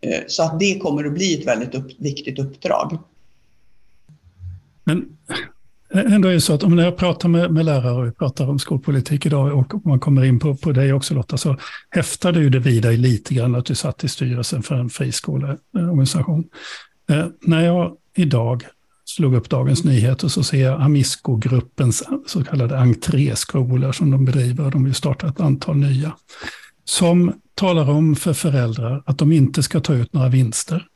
[0.00, 2.98] Eh, så att det kommer att bli ett väldigt upp, viktigt uppdrag.
[4.84, 5.16] Men
[5.94, 8.48] eh, ändå är det så att om jag pratar med, med lärare och vi pratar
[8.48, 11.56] om skolpolitik idag och man kommer in på, på dig också Lotta, så
[11.90, 16.44] häftade ju det vid dig lite grann att du satt i styrelsen för en friskoleorganisation.
[17.10, 18.64] Eh, när jag idag
[19.04, 24.70] slog upp Dagens Nyheter så ser jag Amisco-gruppens så kallade entréskolor som de bedriver.
[24.70, 26.12] De vill starta ett antal nya.
[26.84, 30.86] Som talar om för föräldrar att de inte ska ta ut några vinster.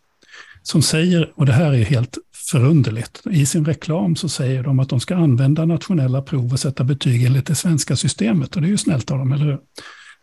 [0.63, 2.19] Som säger, och det här är helt
[2.51, 6.85] förunderligt, i sin reklam så säger de att de ska använda nationella prov och sätta
[6.85, 8.57] betyg enligt det svenska systemet.
[8.57, 9.59] Och det är ju snällt av dem, eller hur?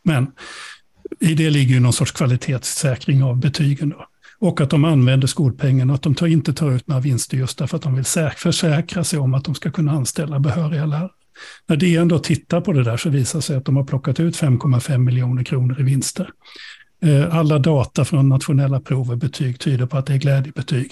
[0.04, 0.32] Men
[1.20, 3.90] i det ligger ju någon sorts kvalitetssäkring av betygen.
[3.90, 4.06] Då.
[4.40, 7.78] Och att de använder skolpengen och att de inte tar ut några vinster just därför
[7.78, 8.06] att de vill
[8.38, 11.10] försäkra sig om att de ska kunna anställa behöriga lärare.
[11.68, 14.38] När DN då tittar på det där så visar sig att de har plockat ut
[14.38, 16.30] 5,5 miljoner kronor i vinster.
[17.02, 20.92] Eh, alla data från nationella prov och betyg tyder på att det är glädjebetyg.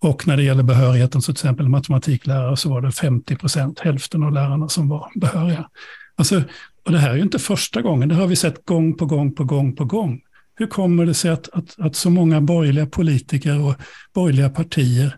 [0.00, 4.22] Och när det gäller behörigheten, så till exempel matematiklärare, så var det 50 procent, hälften
[4.22, 5.68] av lärarna som var behöriga.
[6.16, 6.42] Alltså,
[6.84, 9.34] och det här är ju inte första gången, det har vi sett gång på gång
[9.34, 10.20] på gång på gång.
[10.54, 13.74] Hur kommer det sig att, att, att så många borgerliga politiker och
[14.14, 15.16] borgerliga partier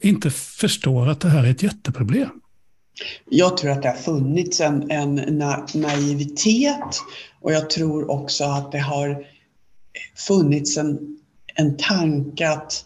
[0.00, 2.39] inte förstår att det här är ett jätteproblem?
[3.28, 7.00] Jag tror att det har funnits en, en na naivitet
[7.40, 9.24] och jag tror också att det har
[10.16, 11.18] funnits en,
[11.54, 12.84] en tanke att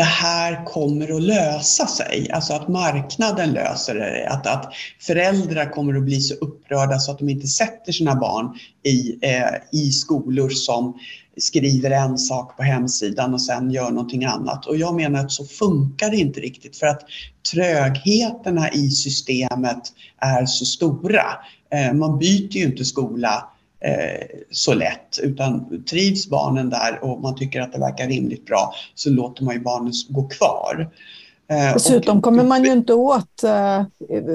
[0.00, 5.94] det här kommer att lösa sig, alltså att marknaden löser det, att, att föräldrar kommer
[5.94, 10.48] att bli så upprörda så att de inte sätter sina barn i, eh, i skolor
[10.48, 10.98] som
[11.36, 14.66] skriver en sak på hemsidan och sen gör någonting annat.
[14.66, 17.02] Och jag menar att så funkar det inte riktigt för att
[17.52, 19.82] trögheterna i systemet
[20.18, 21.24] är så stora.
[21.72, 23.50] Eh, man byter ju inte skola
[24.50, 29.10] så lätt utan trivs barnen där och man tycker att det verkar rimligt bra så
[29.10, 30.90] låter man ju barnen gå kvar.
[31.50, 33.82] Eh, Dessutom och, kommer man ju inte åt eh,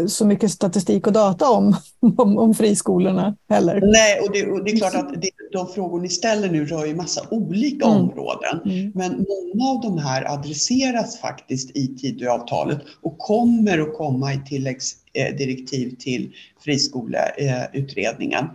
[0.08, 1.76] så mycket statistik och data om,
[2.18, 3.82] om, om friskolorna heller.
[3.82, 6.86] Nej, och det, och det är klart att det, de frågor ni ställer nu rör
[6.86, 7.98] ju massa olika mm.
[7.98, 8.62] områden.
[8.66, 8.92] Mm.
[8.96, 15.96] Men många av de här adresseras faktiskt i Tidöavtalet och kommer att komma i tilläggsdirektiv
[16.00, 16.32] till
[16.64, 18.46] friskoleutredningen.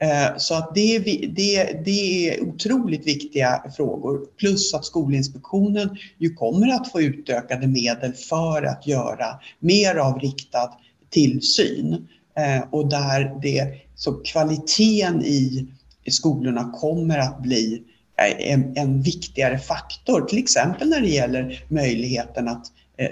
[0.00, 4.20] Eh, så att det, det, det är otroligt viktiga frågor.
[4.38, 9.26] Plus att Skolinspektionen ju kommer att få utökade medel för att göra
[9.58, 10.72] mer av riktad
[11.10, 12.08] tillsyn.
[12.36, 15.68] Eh, och där det, så kvaliteten i
[16.10, 17.82] skolorna kommer att bli
[18.18, 22.66] eh, en, en viktigare faktor, till exempel när det gäller möjligheten att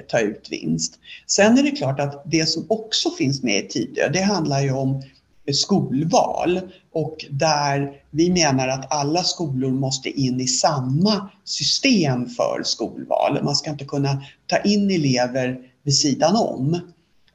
[0.08, 0.98] ta ut vinst.
[1.26, 4.72] Sen är det klart att det som också finns med i Tidö, det handlar ju
[4.72, 5.02] om
[5.52, 6.60] skolval
[6.92, 13.38] och där vi menar att alla skolor måste in i samma system för skolval.
[13.42, 16.80] Man ska inte kunna ta in elever vid sidan om.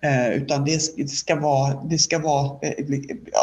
[0.04, 2.86] Eh, utan det ska vara, det ska vara, eh,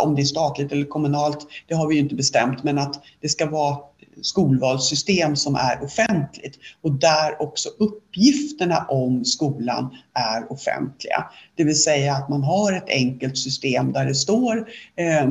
[0.04, 3.28] om det är statligt eller kommunalt, det har vi ju inte bestämt, men att det
[3.28, 3.78] ska vara
[4.22, 11.24] skolvalssystem som är offentligt och där också uppgifterna om skolan är offentliga.
[11.56, 15.26] Det vill säga att man har ett enkelt system där det står eh,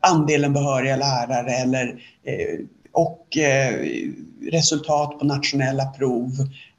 [0.00, 1.86] andelen behöriga lärare eller,
[2.24, 2.58] eh,
[2.92, 3.86] och eh,
[4.50, 6.30] resultat på nationella prov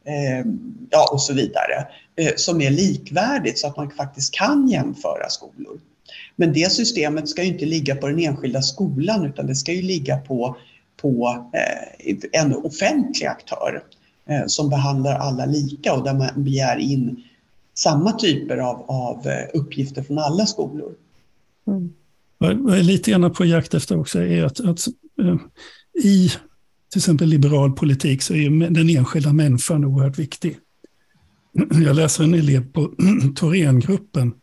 [0.06, 0.46] eh,
[0.90, 5.80] ja, och så vidare eh, som är likvärdigt så att man faktiskt kan jämföra skolor.
[6.36, 9.82] Men det systemet ska ju inte ligga på den enskilda skolan utan det ska ju
[9.82, 10.58] ligga på
[11.02, 11.46] på
[12.32, 13.84] en offentlig aktör
[14.48, 17.24] som behandlar alla lika och där man begär in
[17.74, 20.94] samma typer av, av uppgifter från alla skolor.
[21.68, 21.94] Mm.
[22.38, 24.88] Vad jag är lite grann på jakt efter också är att, att
[26.04, 26.30] i
[26.92, 30.58] till exempel liberal politik så är den enskilda människan oerhört viktig.
[31.86, 32.92] Jag läser en elev på
[33.36, 34.34] Thorengruppen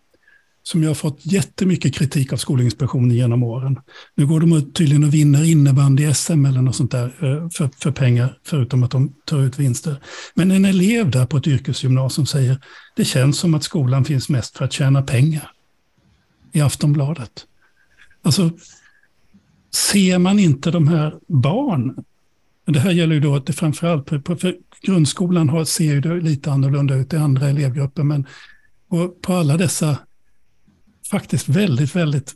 [0.69, 3.79] som jag har fått jättemycket kritik av Skolinspektionen genom åren.
[4.15, 8.39] Nu går de tydligen och vinner innebandy-SM eller något sånt där eh, för, för pengar,
[8.45, 9.97] förutom att de tar ut vinster.
[10.35, 12.59] Men en elev där på ett yrkesgymnasium säger
[12.97, 15.51] det känns som att skolan finns mest för att tjäna pengar.
[16.53, 17.47] I Aftonbladet.
[18.23, 18.51] Alltså,
[19.75, 22.05] ser man inte de här barnen
[22.67, 26.01] det här gäller ju då att det framförallt på, på för grundskolan har, ser ju
[26.01, 28.27] det lite annorlunda ut i andra elevgrupper, men
[29.23, 29.99] på alla dessa
[31.11, 32.35] faktiskt väldigt, väldigt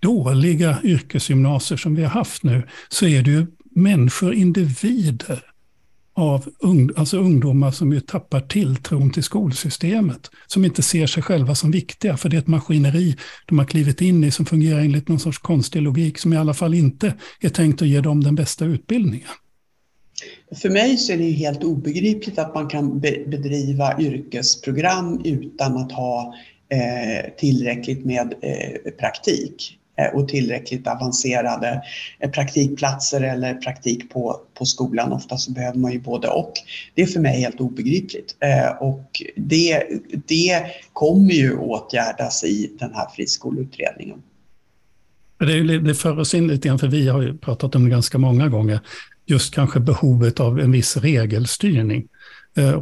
[0.00, 5.44] dåliga yrkesgymnasier som vi har haft nu, så är det ju människor, individer
[6.14, 10.30] av ung, alltså ungdomar som ju tappar tilltron till skolsystemet.
[10.46, 13.16] Som inte ser sig själva som viktiga, för det är ett maskineri
[13.46, 16.54] de har klivit in i som fungerar enligt någon sorts konstig logik som i alla
[16.54, 19.28] fall inte är tänkt att ge dem den bästa utbildningen.
[20.62, 26.34] För mig så är det helt obegripligt att man kan bedriva yrkesprogram utan att ha
[27.38, 29.78] tillräckligt med eh, praktik.
[29.98, 31.82] Eh, och tillräckligt avancerade
[32.20, 35.12] eh, praktikplatser eller praktik på, på skolan.
[35.12, 36.52] Ofta så behöver man ju både och.
[36.94, 39.82] Det är för mig helt obegripligt eh, och det,
[40.28, 40.62] det
[40.92, 44.22] kommer ju åtgärdas i den här friskoleutredningen.
[45.38, 47.90] Det, är, det för oss in lite grann, för vi har ju pratat om det
[47.90, 48.80] ganska många gånger,
[49.26, 52.08] just kanske behovet av en viss regelstyrning.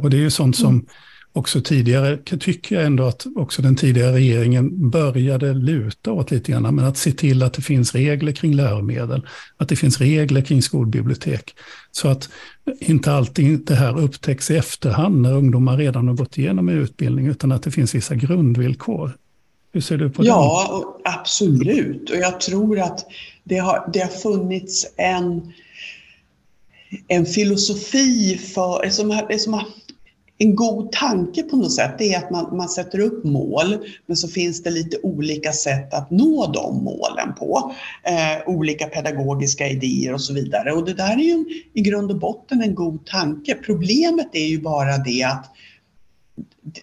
[0.01, 0.85] Och det är ju sånt som mm
[1.33, 6.75] också tidigare tycker jag ändå att också den tidigare regeringen började luta åt lite grann,
[6.75, 9.27] men att se till att det finns regler kring läromedel,
[9.57, 11.55] att det finns regler kring skolbibliotek.
[11.91, 12.29] Så att
[12.79, 17.27] inte alltid det här upptäcks i efterhand när ungdomar redan har gått igenom en utbildning,
[17.27, 19.17] utan att det finns vissa grundvillkor.
[19.73, 20.27] Hur ser du på det?
[20.27, 22.09] Ja, absolut.
[22.09, 23.05] Och jag tror att
[23.43, 25.53] det har, det har funnits en,
[27.07, 29.65] en filosofi för, som, som har
[30.41, 34.17] en god tanke på något sätt det är att man, man sätter upp mål men
[34.17, 37.73] så finns det lite olika sätt att nå de målen på.
[38.03, 40.71] Eh, olika pedagogiska idéer och så vidare.
[40.71, 43.55] Och det där är ju i grund och botten en god tanke.
[43.55, 45.45] Problemet är ju bara det att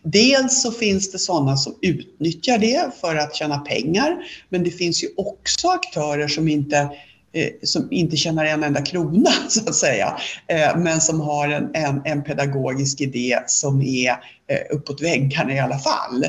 [0.03, 4.17] Dels så finns det sådana som utnyttjar det för att tjäna pengar
[4.49, 6.91] men det finns ju också aktörer som inte
[7.39, 10.17] Eh, som inte tjänar en enda krona så att säga,
[10.47, 15.59] eh, men som har en, en, en pedagogisk idé som är eh, uppåt väggarna i
[15.59, 16.25] alla fall.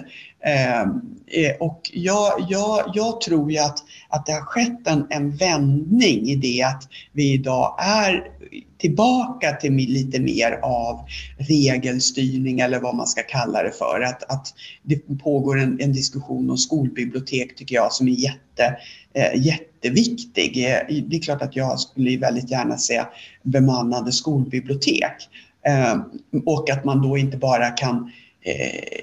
[1.59, 3.77] Och jag, jag, jag tror ju att,
[4.09, 8.31] att det har skett en, en vändning i det att vi idag är
[8.77, 11.05] tillbaka till lite mer av
[11.37, 14.01] regelstyrning eller vad man ska kalla det för.
[14.01, 14.53] Att, att
[14.83, 18.77] det pågår en, en diskussion om skolbibliotek tycker jag som är jätte,
[19.13, 19.45] eh,
[19.83, 20.65] jätteviktig.
[20.65, 23.03] Eh, det är klart att jag skulle väldigt gärna se
[23.43, 25.29] bemannade skolbibliotek
[25.65, 26.01] eh,
[26.45, 28.11] och att man då inte bara kan
[28.41, 28.99] eh,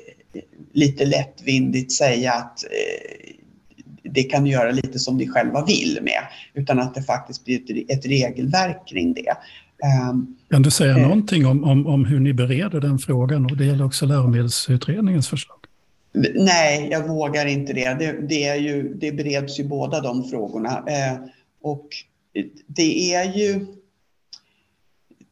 [0.72, 2.58] lite lättvindigt säga att
[4.02, 6.22] det kan ni göra lite som ni själva vill med,
[6.54, 9.32] utan att det faktiskt blir ett, ett regelverk kring det.
[10.50, 13.44] Kan du säga eh, någonting om, om, om hur ni bereder den frågan?
[13.44, 15.65] Och det gäller också läromedelsutredningens förslag.
[16.34, 17.94] Nej, jag vågar inte det.
[17.94, 20.84] Det, det, är ju, det bereds ju båda de frågorna.
[20.88, 21.18] Eh,
[21.62, 21.88] och
[22.66, 23.66] det är ju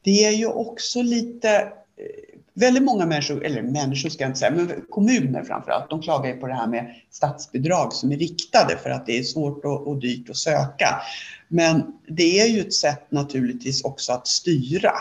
[0.02, 4.50] det är ju också lite eh, väldigt många människor, eller människor ska jag inte säga,
[4.50, 8.90] men kommuner framförallt, de klagar ju på det här med statsbidrag som är riktade för
[8.90, 11.00] att det är svårt och, och dyrt att söka.
[11.48, 14.92] Men det är ju ett sätt naturligtvis också att styra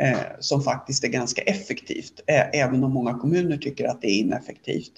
[0.00, 4.18] Eh, som faktiskt är ganska effektivt, eh, även om många kommuner tycker att det är
[4.18, 4.92] ineffektivt.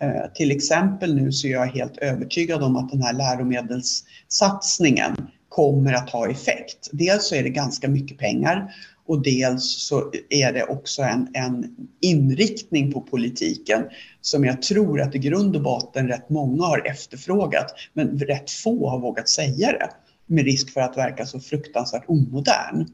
[0.00, 5.16] Eh, till exempel nu så är jag helt övertygad om att den här läromedelssatsningen
[5.48, 6.88] kommer att ha effekt.
[6.92, 8.74] Dels så är det ganska mycket pengar
[9.06, 13.84] och dels så är det också en, en inriktning på politiken
[14.20, 18.88] som jag tror att i grund och botten rätt många har efterfrågat men rätt få
[18.88, 19.90] har vågat säga det
[20.26, 22.86] med risk för att verka så fruktansvärt omodern.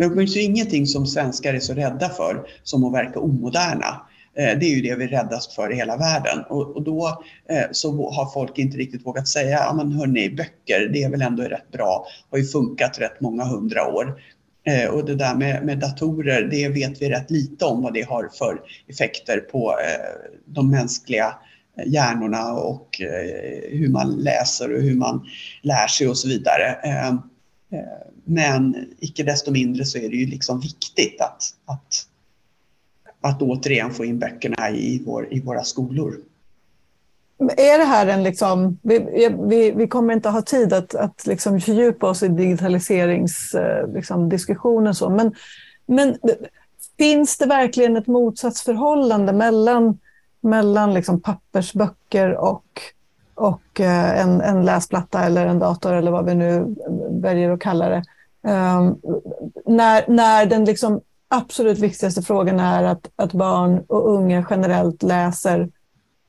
[0.00, 4.06] Men Det finns ju ingenting som svenskar är så rädda för som att verka omoderna.
[4.36, 6.44] Eh, det är ju det vi är räddast för i hela världen.
[6.48, 11.02] Och, då eh, så har folk inte riktigt vågat säga, ja men hörni, böcker, det
[11.02, 14.20] är väl ändå rätt bra, har ju funkat rätt många hundra år.
[14.66, 18.02] Eh, och det där med, med, datorer, det vet vi rätt lite om vad det
[18.02, 21.34] har för effekter på eh, de mänskliga
[21.78, 23.00] eh, hjärnorna och
[23.70, 25.26] hur man läser och hur man
[25.62, 26.76] lär sig och så vidare.
[27.70, 27.78] Eh,
[28.24, 32.06] men icke desto mindre så är det ju liksom viktigt att, att,
[33.20, 36.20] att återigen få in böckerna i, vår, i våra skolor.
[37.56, 38.98] Är det här en liksom, vi,
[39.48, 44.94] vi, vi kommer inte ha tid att, att liksom fördjupa oss i digitaliseringsdiskussionen eh, liksom,
[44.94, 45.34] så, men,
[45.86, 46.18] men
[46.98, 49.98] finns det verkligen ett motsatsförhållande mellan,
[50.40, 52.64] mellan liksom pappersböcker och,
[53.40, 56.76] och eh, en, en läsplatta eller en dator eller vad vi nu
[57.10, 58.02] väljer att kalla det?
[58.42, 59.00] Um,
[59.66, 65.68] när, när den liksom absolut viktigaste frågan är att, att barn och unga generellt läser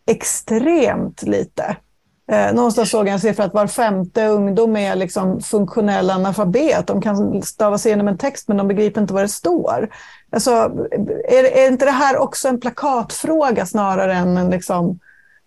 [0.06, 1.76] extremt lite.
[2.32, 6.88] Eh, någonstans såg jag en siffra att var femte ungdom är liksom funktionell analfabet.
[6.88, 9.90] De kan stava sig igenom en text men de begriper inte vad det står.
[10.32, 10.52] Alltså,
[11.28, 15.00] är, är inte det här också en plakatfråga snarare än en liksom,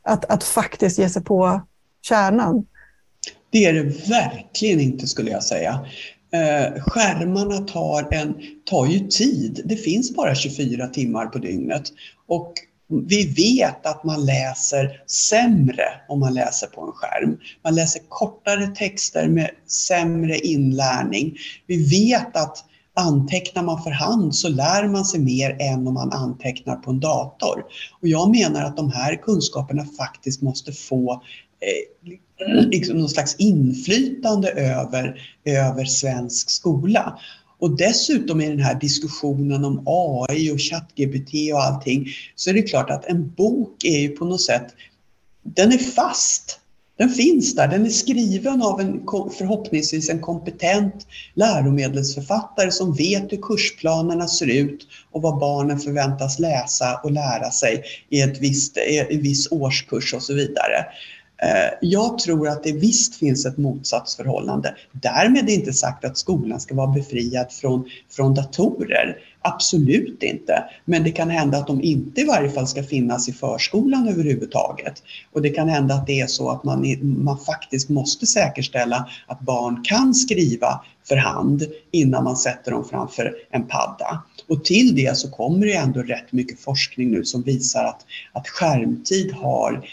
[0.05, 1.63] att, att faktiskt ge sig på
[2.03, 2.67] kärnan?
[3.51, 5.87] Det är det verkligen inte skulle jag säga.
[6.33, 8.35] Eh, skärmarna tar, en,
[8.65, 9.61] tar ju tid.
[9.65, 11.83] Det finns bara 24 timmar på dygnet.
[12.27, 12.53] Och
[12.89, 17.39] vi vet att man läser sämre om man läser på en skärm.
[17.65, 21.37] Man läser kortare texter med sämre inlärning.
[21.67, 26.13] Vi vet att antecknar man för hand så lär man sig mer än om man
[26.13, 27.65] antecknar på en dator.
[28.01, 31.13] Och jag menar att de här kunskaperna faktiskt måste få
[31.61, 32.11] eh,
[32.71, 37.19] liksom någon slags inflytande över, över svensk skola.
[37.59, 42.63] Och dessutom i den här diskussionen om AI och ChatGPT och allting så är det
[42.63, 44.67] klart att en bok är ju på något sätt,
[45.43, 46.61] den är fast.
[46.97, 49.07] Den finns där, den är skriven av en
[49.39, 57.01] förhoppningsvis en kompetent läromedelsförfattare som vet hur kursplanerna ser ut och vad barnen förväntas läsa
[57.05, 60.87] och lära sig i ett visst, i en viss årskurs och så vidare.
[61.43, 64.75] Eh, jag tror att det visst finns ett motsatsförhållande.
[64.93, 69.19] Därmed är inte sagt att skolan ska vara befriad från, från datorer.
[69.47, 70.65] Absolut inte.
[70.85, 75.03] Men det kan hända att de inte i varje fall ska finnas i förskolan överhuvudtaget.
[75.33, 79.41] Och det kan hända att det är så att man, man faktiskt måste säkerställa att
[79.41, 84.23] barn kan skriva för hand innan man sätter dem framför en padda.
[84.49, 88.49] Och till det så kommer det ändå rätt mycket forskning nu som visar att, att
[88.49, 89.89] skärmtid har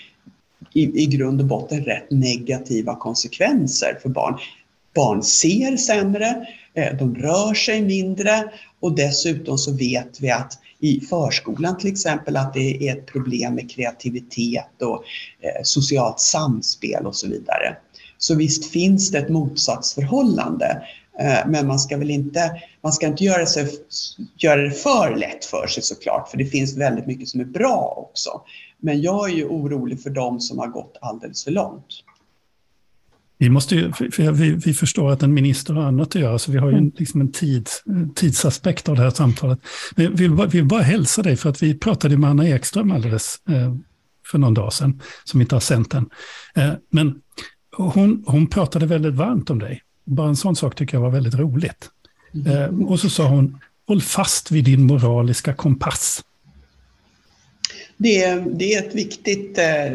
[0.73, 4.37] i, i grund och botten rätt negativa konsekvenser för barn.
[4.95, 8.51] Barn ser sämre, eh, de rör sig mindre
[8.82, 13.55] och dessutom så vet vi att i förskolan till exempel att det är ett problem
[13.55, 15.03] med kreativitet och
[15.41, 17.77] eh, socialt samspel och så vidare.
[18.17, 20.84] Så visst finns det ett motsatsförhållande.
[21.19, 23.67] Eh, men man ska väl inte, man ska inte göra, sig,
[24.38, 28.07] göra det för lätt för sig såklart, för det finns väldigt mycket som är bra
[28.09, 28.41] också.
[28.79, 32.03] Men jag är ju orolig för dem som har gått alldeles för långt.
[33.41, 36.51] Vi, måste ju, för vi, vi förstår att en minister har annat att göra, så
[36.51, 37.69] vi har ju en, liksom en tid,
[38.15, 39.59] tidsaspekt av det här samtalet.
[39.95, 43.39] Men vi vill, vill bara hälsa dig, för att vi pratade med Anna Ekström alldeles
[43.49, 43.75] eh,
[44.31, 46.09] för någon dag sedan, som inte har sänt den.
[46.55, 47.15] Eh, men
[47.77, 49.81] hon, hon pratade väldigt varmt om dig.
[50.05, 51.89] Bara en sån sak tycker jag var väldigt roligt.
[52.33, 52.47] Mm.
[52.47, 56.23] Eh, och så sa hon, håll fast vid din moraliska kompass.
[58.01, 59.91] Det är, det är ett viktigt, eh,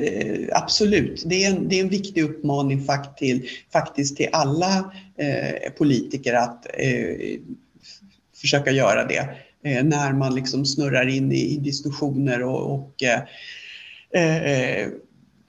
[0.52, 5.72] absolut, det är, en, det är en viktig uppmaning fakt till, faktiskt till alla eh,
[5.78, 7.38] politiker att eh,
[8.36, 9.28] försöka göra det.
[9.82, 13.02] När man liksom snurrar in i, diskussioner och, och
[14.18, 14.88] eh,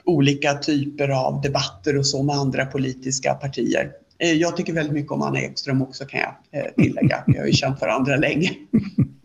[0.04, 3.90] olika typer av debatter och så med andra politiska partier.
[4.18, 7.24] Jag tycker väldigt mycket om Anna Ekström också kan jag tillägga.
[7.26, 8.50] Vi har ju känt varandra länge.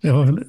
[0.00, 0.44] Det var, väl,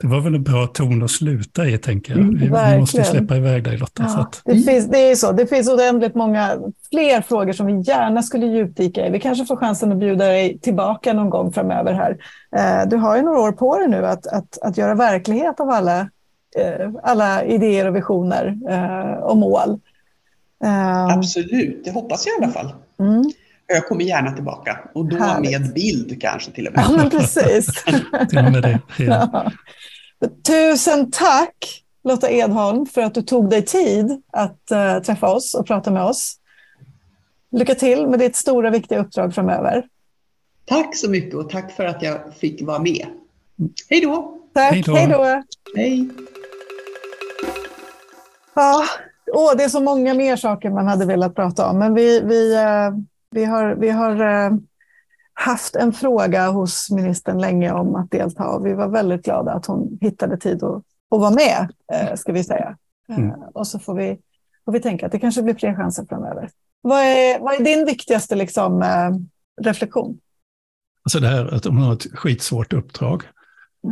[0.00, 2.24] det var väl en bra ton att sluta i, tänker jag.
[2.24, 4.02] Vi, vi måste släppa iväg dig, Lotta.
[4.08, 4.42] Ja, att...
[4.44, 5.32] det, finns, det är så.
[5.32, 6.58] Det finns oändligt många
[6.90, 9.10] fler frågor som vi gärna skulle djupdyka i.
[9.10, 12.16] Vi kanske får chansen att bjuda dig tillbaka någon gång framöver här.
[12.56, 15.70] Eh, du har ju några år på dig nu att, att, att göra verklighet av
[15.70, 16.00] alla,
[16.56, 19.80] eh, alla idéer och visioner eh, och mål.
[21.10, 22.74] Absolut, det hoppas jag i alla fall.
[23.00, 23.32] Mm.
[23.74, 25.60] Jag kommer gärna tillbaka och då Härligt.
[25.60, 26.84] med bild kanske till och med.
[26.88, 27.84] Ja, men precis.
[28.28, 28.80] till och med det.
[28.98, 29.28] Ja.
[29.32, 29.50] Ja.
[30.46, 35.66] Tusen tack Lotta Edholm för att du tog dig tid att uh, träffa oss och
[35.66, 36.36] prata med oss.
[37.50, 39.84] Lycka till med ditt stora viktiga uppdrag framöver.
[40.64, 43.06] Tack så mycket och tack för att jag fick vara med.
[43.88, 44.38] Hej då!
[44.54, 45.42] Tack, hej då!
[45.76, 46.08] Hej.
[48.54, 48.84] Ja,
[49.32, 52.56] åh, det är så många mer saker man hade velat prata om, men vi, vi,
[52.56, 52.98] uh,
[53.32, 54.50] vi har, vi har eh,
[55.34, 59.66] haft en fråga hos ministern länge om att delta och vi var väldigt glada att
[59.66, 60.76] hon hittade tid att,
[61.10, 62.76] att vara med, eh, ska vi säga.
[63.08, 63.30] Mm.
[63.30, 64.18] Eh, och så får vi,
[64.64, 66.50] får vi tänka att det kanske blir fler chanser framöver.
[66.82, 68.84] vad, är, vad är din viktigaste liksom,
[69.62, 70.18] reflektion?
[71.04, 73.22] Alltså det här att hon har ett skitsvårt uppdrag.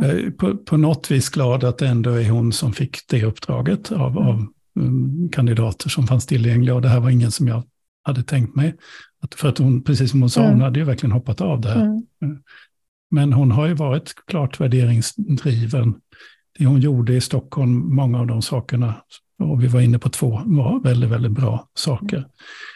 [0.03, 3.91] Är på, på något vis glad att det ändå är hon som fick det uppdraget
[3.91, 4.27] av, mm.
[4.27, 4.47] av
[4.79, 6.75] um, kandidater som fanns tillgängliga.
[6.75, 7.63] Och det här var ingen som jag
[8.03, 8.75] hade tänkt mig.
[9.21, 10.51] Att, för att hon, precis som hon sa, mm.
[10.53, 11.85] hon hade ju verkligen hoppat av det här.
[11.85, 12.03] Mm.
[13.11, 15.95] Men hon har ju varit klart värderingsdriven.
[16.57, 18.95] Det hon gjorde i Stockholm, många av de sakerna,
[19.39, 22.27] och vi var inne på två, var väldigt, väldigt bra saker.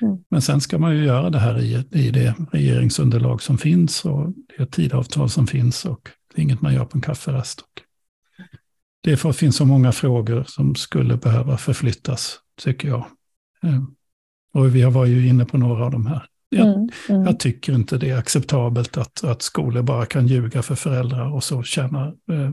[0.01, 0.17] Mm.
[0.29, 4.33] Men sen ska man ju göra det här i, i det regeringsunderlag som finns och
[4.57, 7.61] det tidavtal som finns och det är inget man gör på en kafferast.
[7.61, 7.81] Och
[9.01, 13.05] det finns så många frågor som skulle behöva förflyttas, tycker jag.
[13.63, 13.83] Eh,
[14.53, 16.25] och vi var ju inne på några av de här.
[16.49, 17.25] Jag, mm, mm.
[17.25, 21.43] jag, tycker inte det är acceptabelt att, att skolor bara kan ljuga för föräldrar och
[21.43, 22.51] så tjänar eh,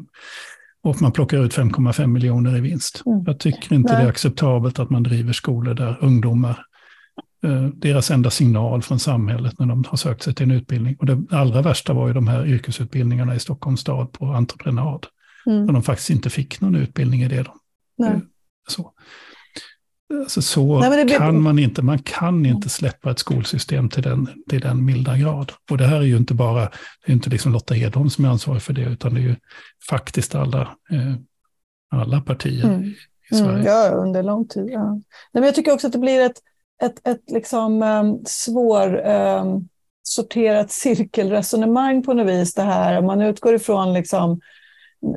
[0.82, 3.03] och man plockar ut 5,5 miljoner i vinst.
[3.07, 3.24] Mm.
[3.26, 4.03] Jag tycker inte Nej.
[4.03, 6.64] det är acceptabelt att man driver skolor där ungdomar,
[7.45, 10.97] eh, deras enda signal från samhället när de har sökt sig till en utbildning.
[10.99, 15.07] Och det allra värsta var ju de här yrkesutbildningarna i Stockholms stad på entreprenad.
[15.47, 15.66] Mm.
[15.66, 17.43] Där de faktiskt inte fick någon utbildning i det.
[17.97, 18.18] De, eh,
[18.68, 18.93] så.
[20.20, 21.18] Alltså så Nej, blir...
[21.18, 25.53] kan man inte, man kan inte släppa ett skolsystem till den, till den milda grad.
[25.70, 28.28] Och det här är ju inte bara, det är inte liksom Lotta Edholm som är
[28.28, 29.36] ansvarig för det, utan det är ju
[29.88, 31.14] faktiskt alla, eh,
[31.90, 32.82] alla partier mm.
[33.30, 33.53] i Sverige.
[33.53, 34.68] Mm, ja, under lång tid.
[34.70, 34.90] Ja.
[34.92, 36.38] Nej, men jag tycker också att det blir ett,
[36.82, 39.68] ett, ett liksom, um, svår um,
[40.03, 42.98] sorterat cirkelresonemang på något vis det här.
[42.98, 44.40] Om man utgår ifrån liksom,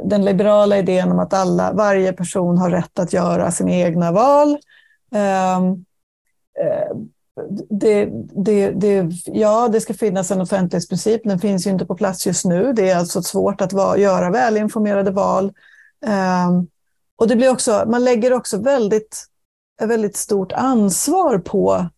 [0.09, 4.57] den liberala idén om att alla, varje person har rätt att göra sina egna val
[5.15, 5.85] Ehm,
[6.59, 6.97] eh,
[7.69, 8.09] det,
[8.45, 11.21] det, det, ja, det ska finnas en offentlighetsprincip.
[11.23, 12.73] Den finns ju inte på plats just nu.
[12.73, 15.53] Det är alltså svårt att va, göra välinformerade val.
[16.05, 16.67] Um,
[17.15, 19.25] och det blir också, man lägger också väldigt,
[19.81, 21.89] väldigt stort ansvar på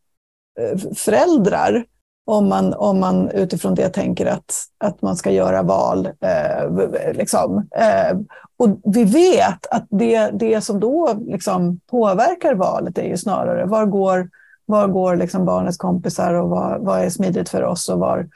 [0.59, 1.85] eh, föräldrar
[2.27, 6.05] om man, om man utifrån det tänker att, att man ska göra val.
[6.05, 7.67] Eh, liksom.
[7.75, 8.17] eh,
[8.57, 13.85] och vi vet att det, det som då liksom påverkar valet är ju snarare var
[13.85, 14.29] går,
[14.65, 18.29] var går liksom barnets kompisar och vad, vad är smidigt för oss och var,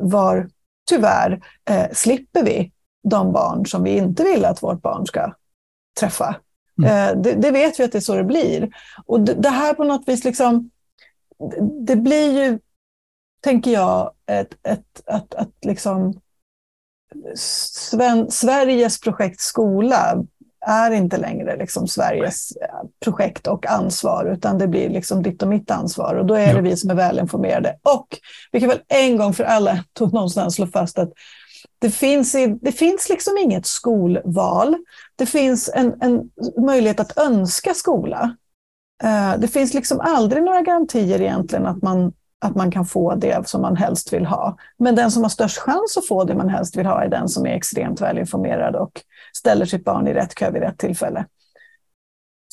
[0.00, 0.48] var
[0.88, 1.40] tyvärr
[1.70, 2.72] eh, slipper vi
[3.08, 5.32] de barn som vi inte vill att vårt barn ska
[6.00, 6.36] träffa.
[6.78, 6.90] Mm.
[6.90, 8.70] Eh, det, det, vet vi att det är så det blir.
[9.06, 10.70] Och det, det här på något vis, liksom,
[11.86, 12.58] det blir ju
[13.42, 16.20] tänker jag, ett, ett, att, att liksom
[17.34, 20.24] Sven, Sveriges projekt skola
[20.66, 25.48] är inte längre liksom Sveriges eh, projekt och ansvar, utan det blir liksom ditt och
[25.48, 26.14] mitt ansvar.
[26.14, 27.76] Och då är det vi som är välinformerade.
[27.82, 28.06] Och
[28.52, 31.12] vi kan väl en gång för alla någonstans slå fast att
[31.78, 34.76] det finns, i, det finns liksom inget skolval.
[35.16, 36.30] Det finns en, en
[36.66, 38.36] möjlighet att önska skola.
[39.04, 42.12] Uh, det finns liksom aldrig några garantier egentligen att man
[42.42, 44.56] att man kan få det som man helst vill ha.
[44.78, 47.28] Men den som har störst chans att få det man helst vill ha är den
[47.28, 48.92] som är extremt välinformerad och
[49.36, 51.26] ställer sitt barn i rätt kö vid rätt tillfälle.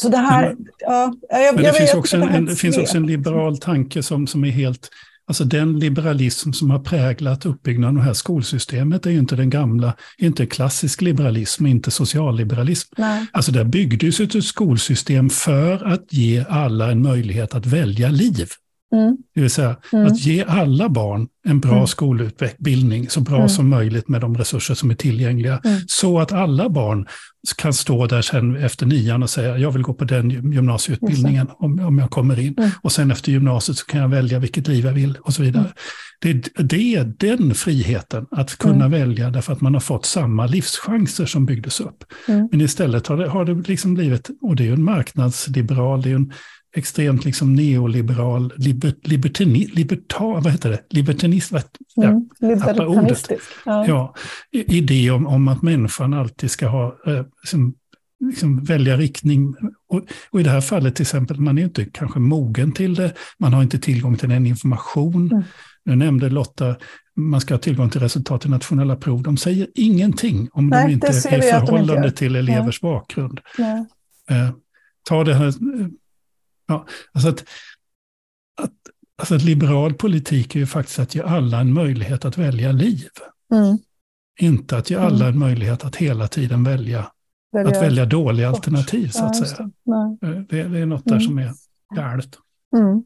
[0.02, 0.42] Så det här...
[0.42, 4.04] Men, ja, jag, men det, finns, också en, en, det finns också en liberal tanke
[4.04, 4.90] som, som är helt...
[5.28, 9.50] Alltså den liberalism som har präglat uppbyggnaden av det här skolsystemet är ju inte den
[9.50, 12.94] gamla, inte klassisk liberalism, inte socialliberalism.
[12.98, 13.26] Nej.
[13.32, 18.48] Alltså där byggdes ett skolsystem för att ge alla en möjlighet att välja liv.
[18.92, 19.18] Mm.
[19.36, 20.08] Det vill säga mm.
[20.08, 21.88] att ge alla barn en bra mm.
[21.88, 23.50] skolutbildning, så bra mm.
[23.50, 25.62] som möjligt med de resurser som är tillgängliga.
[25.64, 25.80] Mm.
[25.88, 27.08] Så att alla barn
[27.58, 31.80] kan stå där sen efter nian och säga, jag vill gå på den gymnasieutbildningen om,
[31.80, 32.56] om jag kommer in.
[32.58, 32.70] Mm.
[32.82, 35.74] Och sen efter gymnasiet så kan jag välja vilket liv jag vill och så vidare.
[36.22, 41.26] Det, det är den friheten, att kunna välja därför att man har fått samma livschanser
[41.26, 42.04] som byggdes upp.
[42.52, 46.12] Men istället har det, har det liksom blivit, och det är ju en marknadsliberal, det
[46.12, 46.34] är en
[46.76, 50.82] extremt liksom neoliberal, liber, libertini, libertar, vad heter det?
[50.90, 51.58] Libertanism,
[51.98, 53.44] mm, libertanistisk.
[53.66, 53.86] Ja.
[53.88, 54.16] ja.
[54.52, 57.74] idé om, om att människan alltid ska ha, eh, liksom,
[58.20, 59.56] liksom välja riktning.
[59.88, 60.02] Och,
[60.32, 63.54] och, i det här fallet till exempel, man är inte kanske mogen till det, man
[63.54, 65.32] har inte tillgång till den information.
[65.32, 65.44] Mm.
[65.86, 66.76] Nu nämnde Lotta,
[67.16, 69.24] man ska ha tillgång till resultat i nationella prov.
[69.24, 72.90] De säger ingenting om Nej, de inte är i förhållande till elevers ja.
[72.90, 73.40] bakgrund.
[73.58, 73.86] Ja.
[74.30, 74.50] Eh,
[75.10, 75.54] ta det här
[76.70, 77.44] Ja, alltså att,
[78.62, 78.72] att,
[79.18, 83.10] alltså att liberal politik är ju faktiskt att ge alla en möjlighet att välja liv.
[83.54, 83.78] Mm.
[84.40, 85.28] Inte att ge alla mm.
[85.28, 87.12] en möjlighet att hela tiden välja,
[87.52, 89.70] välja att välja dåliga alternativ, så att säga.
[90.22, 90.46] Det.
[90.50, 90.80] Det, det.
[90.80, 91.28] är något där mm.
[91.28, 91.54] som är
[91.96, 92.38] galet.
[92.76, 93.04] Mm.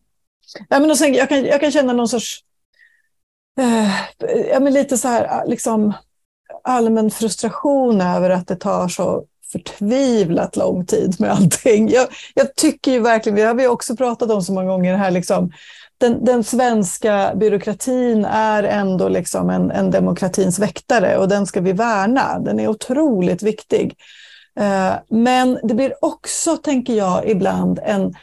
[0.70, 2.44] Ja, men sen, jag, kan, jag kan känna någon sorts,
[3.60, 3.92] eh,
[4.52, 5.94] ja, men lite så här, liksom,
[6.64, 11.90] allmän frustration över att det tar så förtvivlat lång tid med allting.
[11.90, 15.12] Jag, jag tycker ju verkligen, det har vi också pratat om så många gånger här,
[15.12, 15.52] liksom,
[15.98, 21.74] den, den svenska byråkratin är ändå liksom en, en demokratins väktare och den ska vi
[21.74, 22.40] värna.
[22.40, 23.96] Den är otroligt viktig.
[24.60, 28.14] Eh, men det blir också, tänker jag, ibland en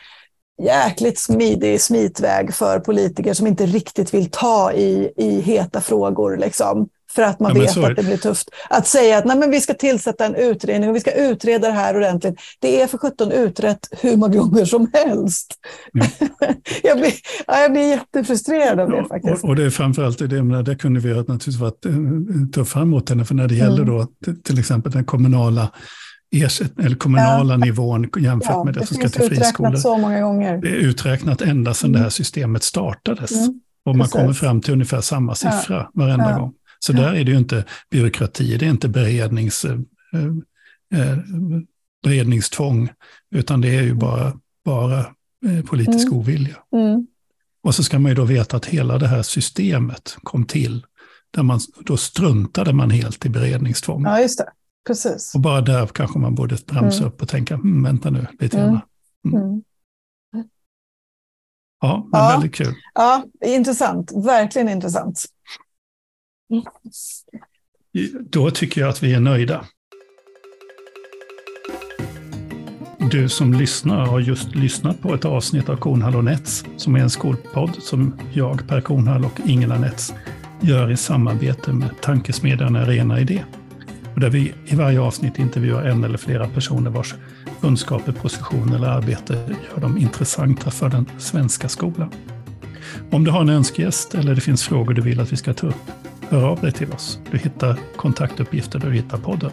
[0.62, 6.36] jäkligt smidig smitväg för politiker som inte riktigt vill ta i, i heta frågor.
[6.36, 8.50] Liksom för att man ja, vet att det blir tufft.
[8.70, 11.74] Att säga att Nej, men vi ska tillsätta en utredning och vi ska utreda det
[11.74, 12.40] här ordentligt.
[12.60, 15.54] Det är för 17 utrett hur många gånger som helst.
[15.92, 16.06] Ja.
[16.82, 17.12] jag, blir,
[17.46, 19.44] ja, jag blir jättefrustrerad av det faktiskt.
[19.44, 21.92] Och, och det är framförallt det, men där kunde vi naturligtvis varit eh,
[22.54, 23.86] tuffare mot henne, för när det gäller mm.
[23.86, 24.06] då
[24.44, 25.70] till exempel den kommunala
[26.32, 27.58] eller kommunala ja.
[27.58, 29.76] nivån jämfört ja, med det, det som ska till friskolor.
[29.76, 30.58] så många gånger.
[30.58, 31.98] Det är uträknat ända sedan mm.
[31.98, 33.32] det här systemet startades.
[33.32, 33.60] Mm.
[33.84, 34.20] Och man Precis.
[34.20, 35.90] kommer fram till ungefär samma siffra ja.
[35.94, 36.38] varenda ja.
[36.38, 36.52] gång.
[36.84, 39.78] Så där är det ju inte byråkrati, det är inte berednings, eh,
[41.00, 41.18] eh,
[42.02, 42.90] beredningstvång,
[43.30, 44.32] utan det är ju bara,
[44.64, 44.98] bara
[45.46, 46.18] eh, politisk mm.
[46.18, 46.56] ovilja.
[46.72, 47.06] Mm.
[47.62, 50.86] Och så ska man ju då veta att hela det här systemet kom till,
[51.30, 54.04] där man, då struntade man helt i beredningstvång.
[54.04, 54.48] Ja, just det.
[54.86, 55.34] Precis.
[55.34, 57.08] Och bara där kanske man borde bromsa mm.
[57.08, 58.80] upp och tänka, hm, vänta nu lite grann.
[59.26, 59.42] Mm.
[59.42, 59.62] mm.
[61.80, 62.28] Ja, men ja.
[62.28, 62.74] väldigt kul.
[62.94, 64.12] Ja, intressant.
[64.24, 65.24] Verkligen intressant.
[68.20, 69.64] Då tycker jag att vi är nöjda.
[73.10, 77.00] Du som lyssnar har just lyssnat på ett avsnitt av Kornhall och Nets, som är
[77.00, 80.14] en skolpodd som jag, Per Kornhall och Ingela Nets
[80.60, 83.44] gör i samarbete med tankesmedjan Arena Idé.
[84.14, 87.14] Och där vi i varje avsnitt intervjuar en eller flera personer vars
[87.60, 92.10] kunskaper, position eller arbete gör dem intressanta för den svenska skolan.
[93.10, 95.66] Om du har en önskegäst eller det finns frågor du vill att vi ska ta
[95.66, 95.90] upp,
[96.30, 97.18] hör av dig till oss.
[97.30, 99.50] Du hittar kontaktuppgifter där du hittar podden.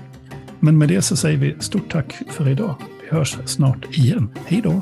[0.59, 2.75] Men med det så säger vi stort tack för idag.
[3.01, 4.29] Vi hörs snart igen.
[4.45, 4.81] Hej då!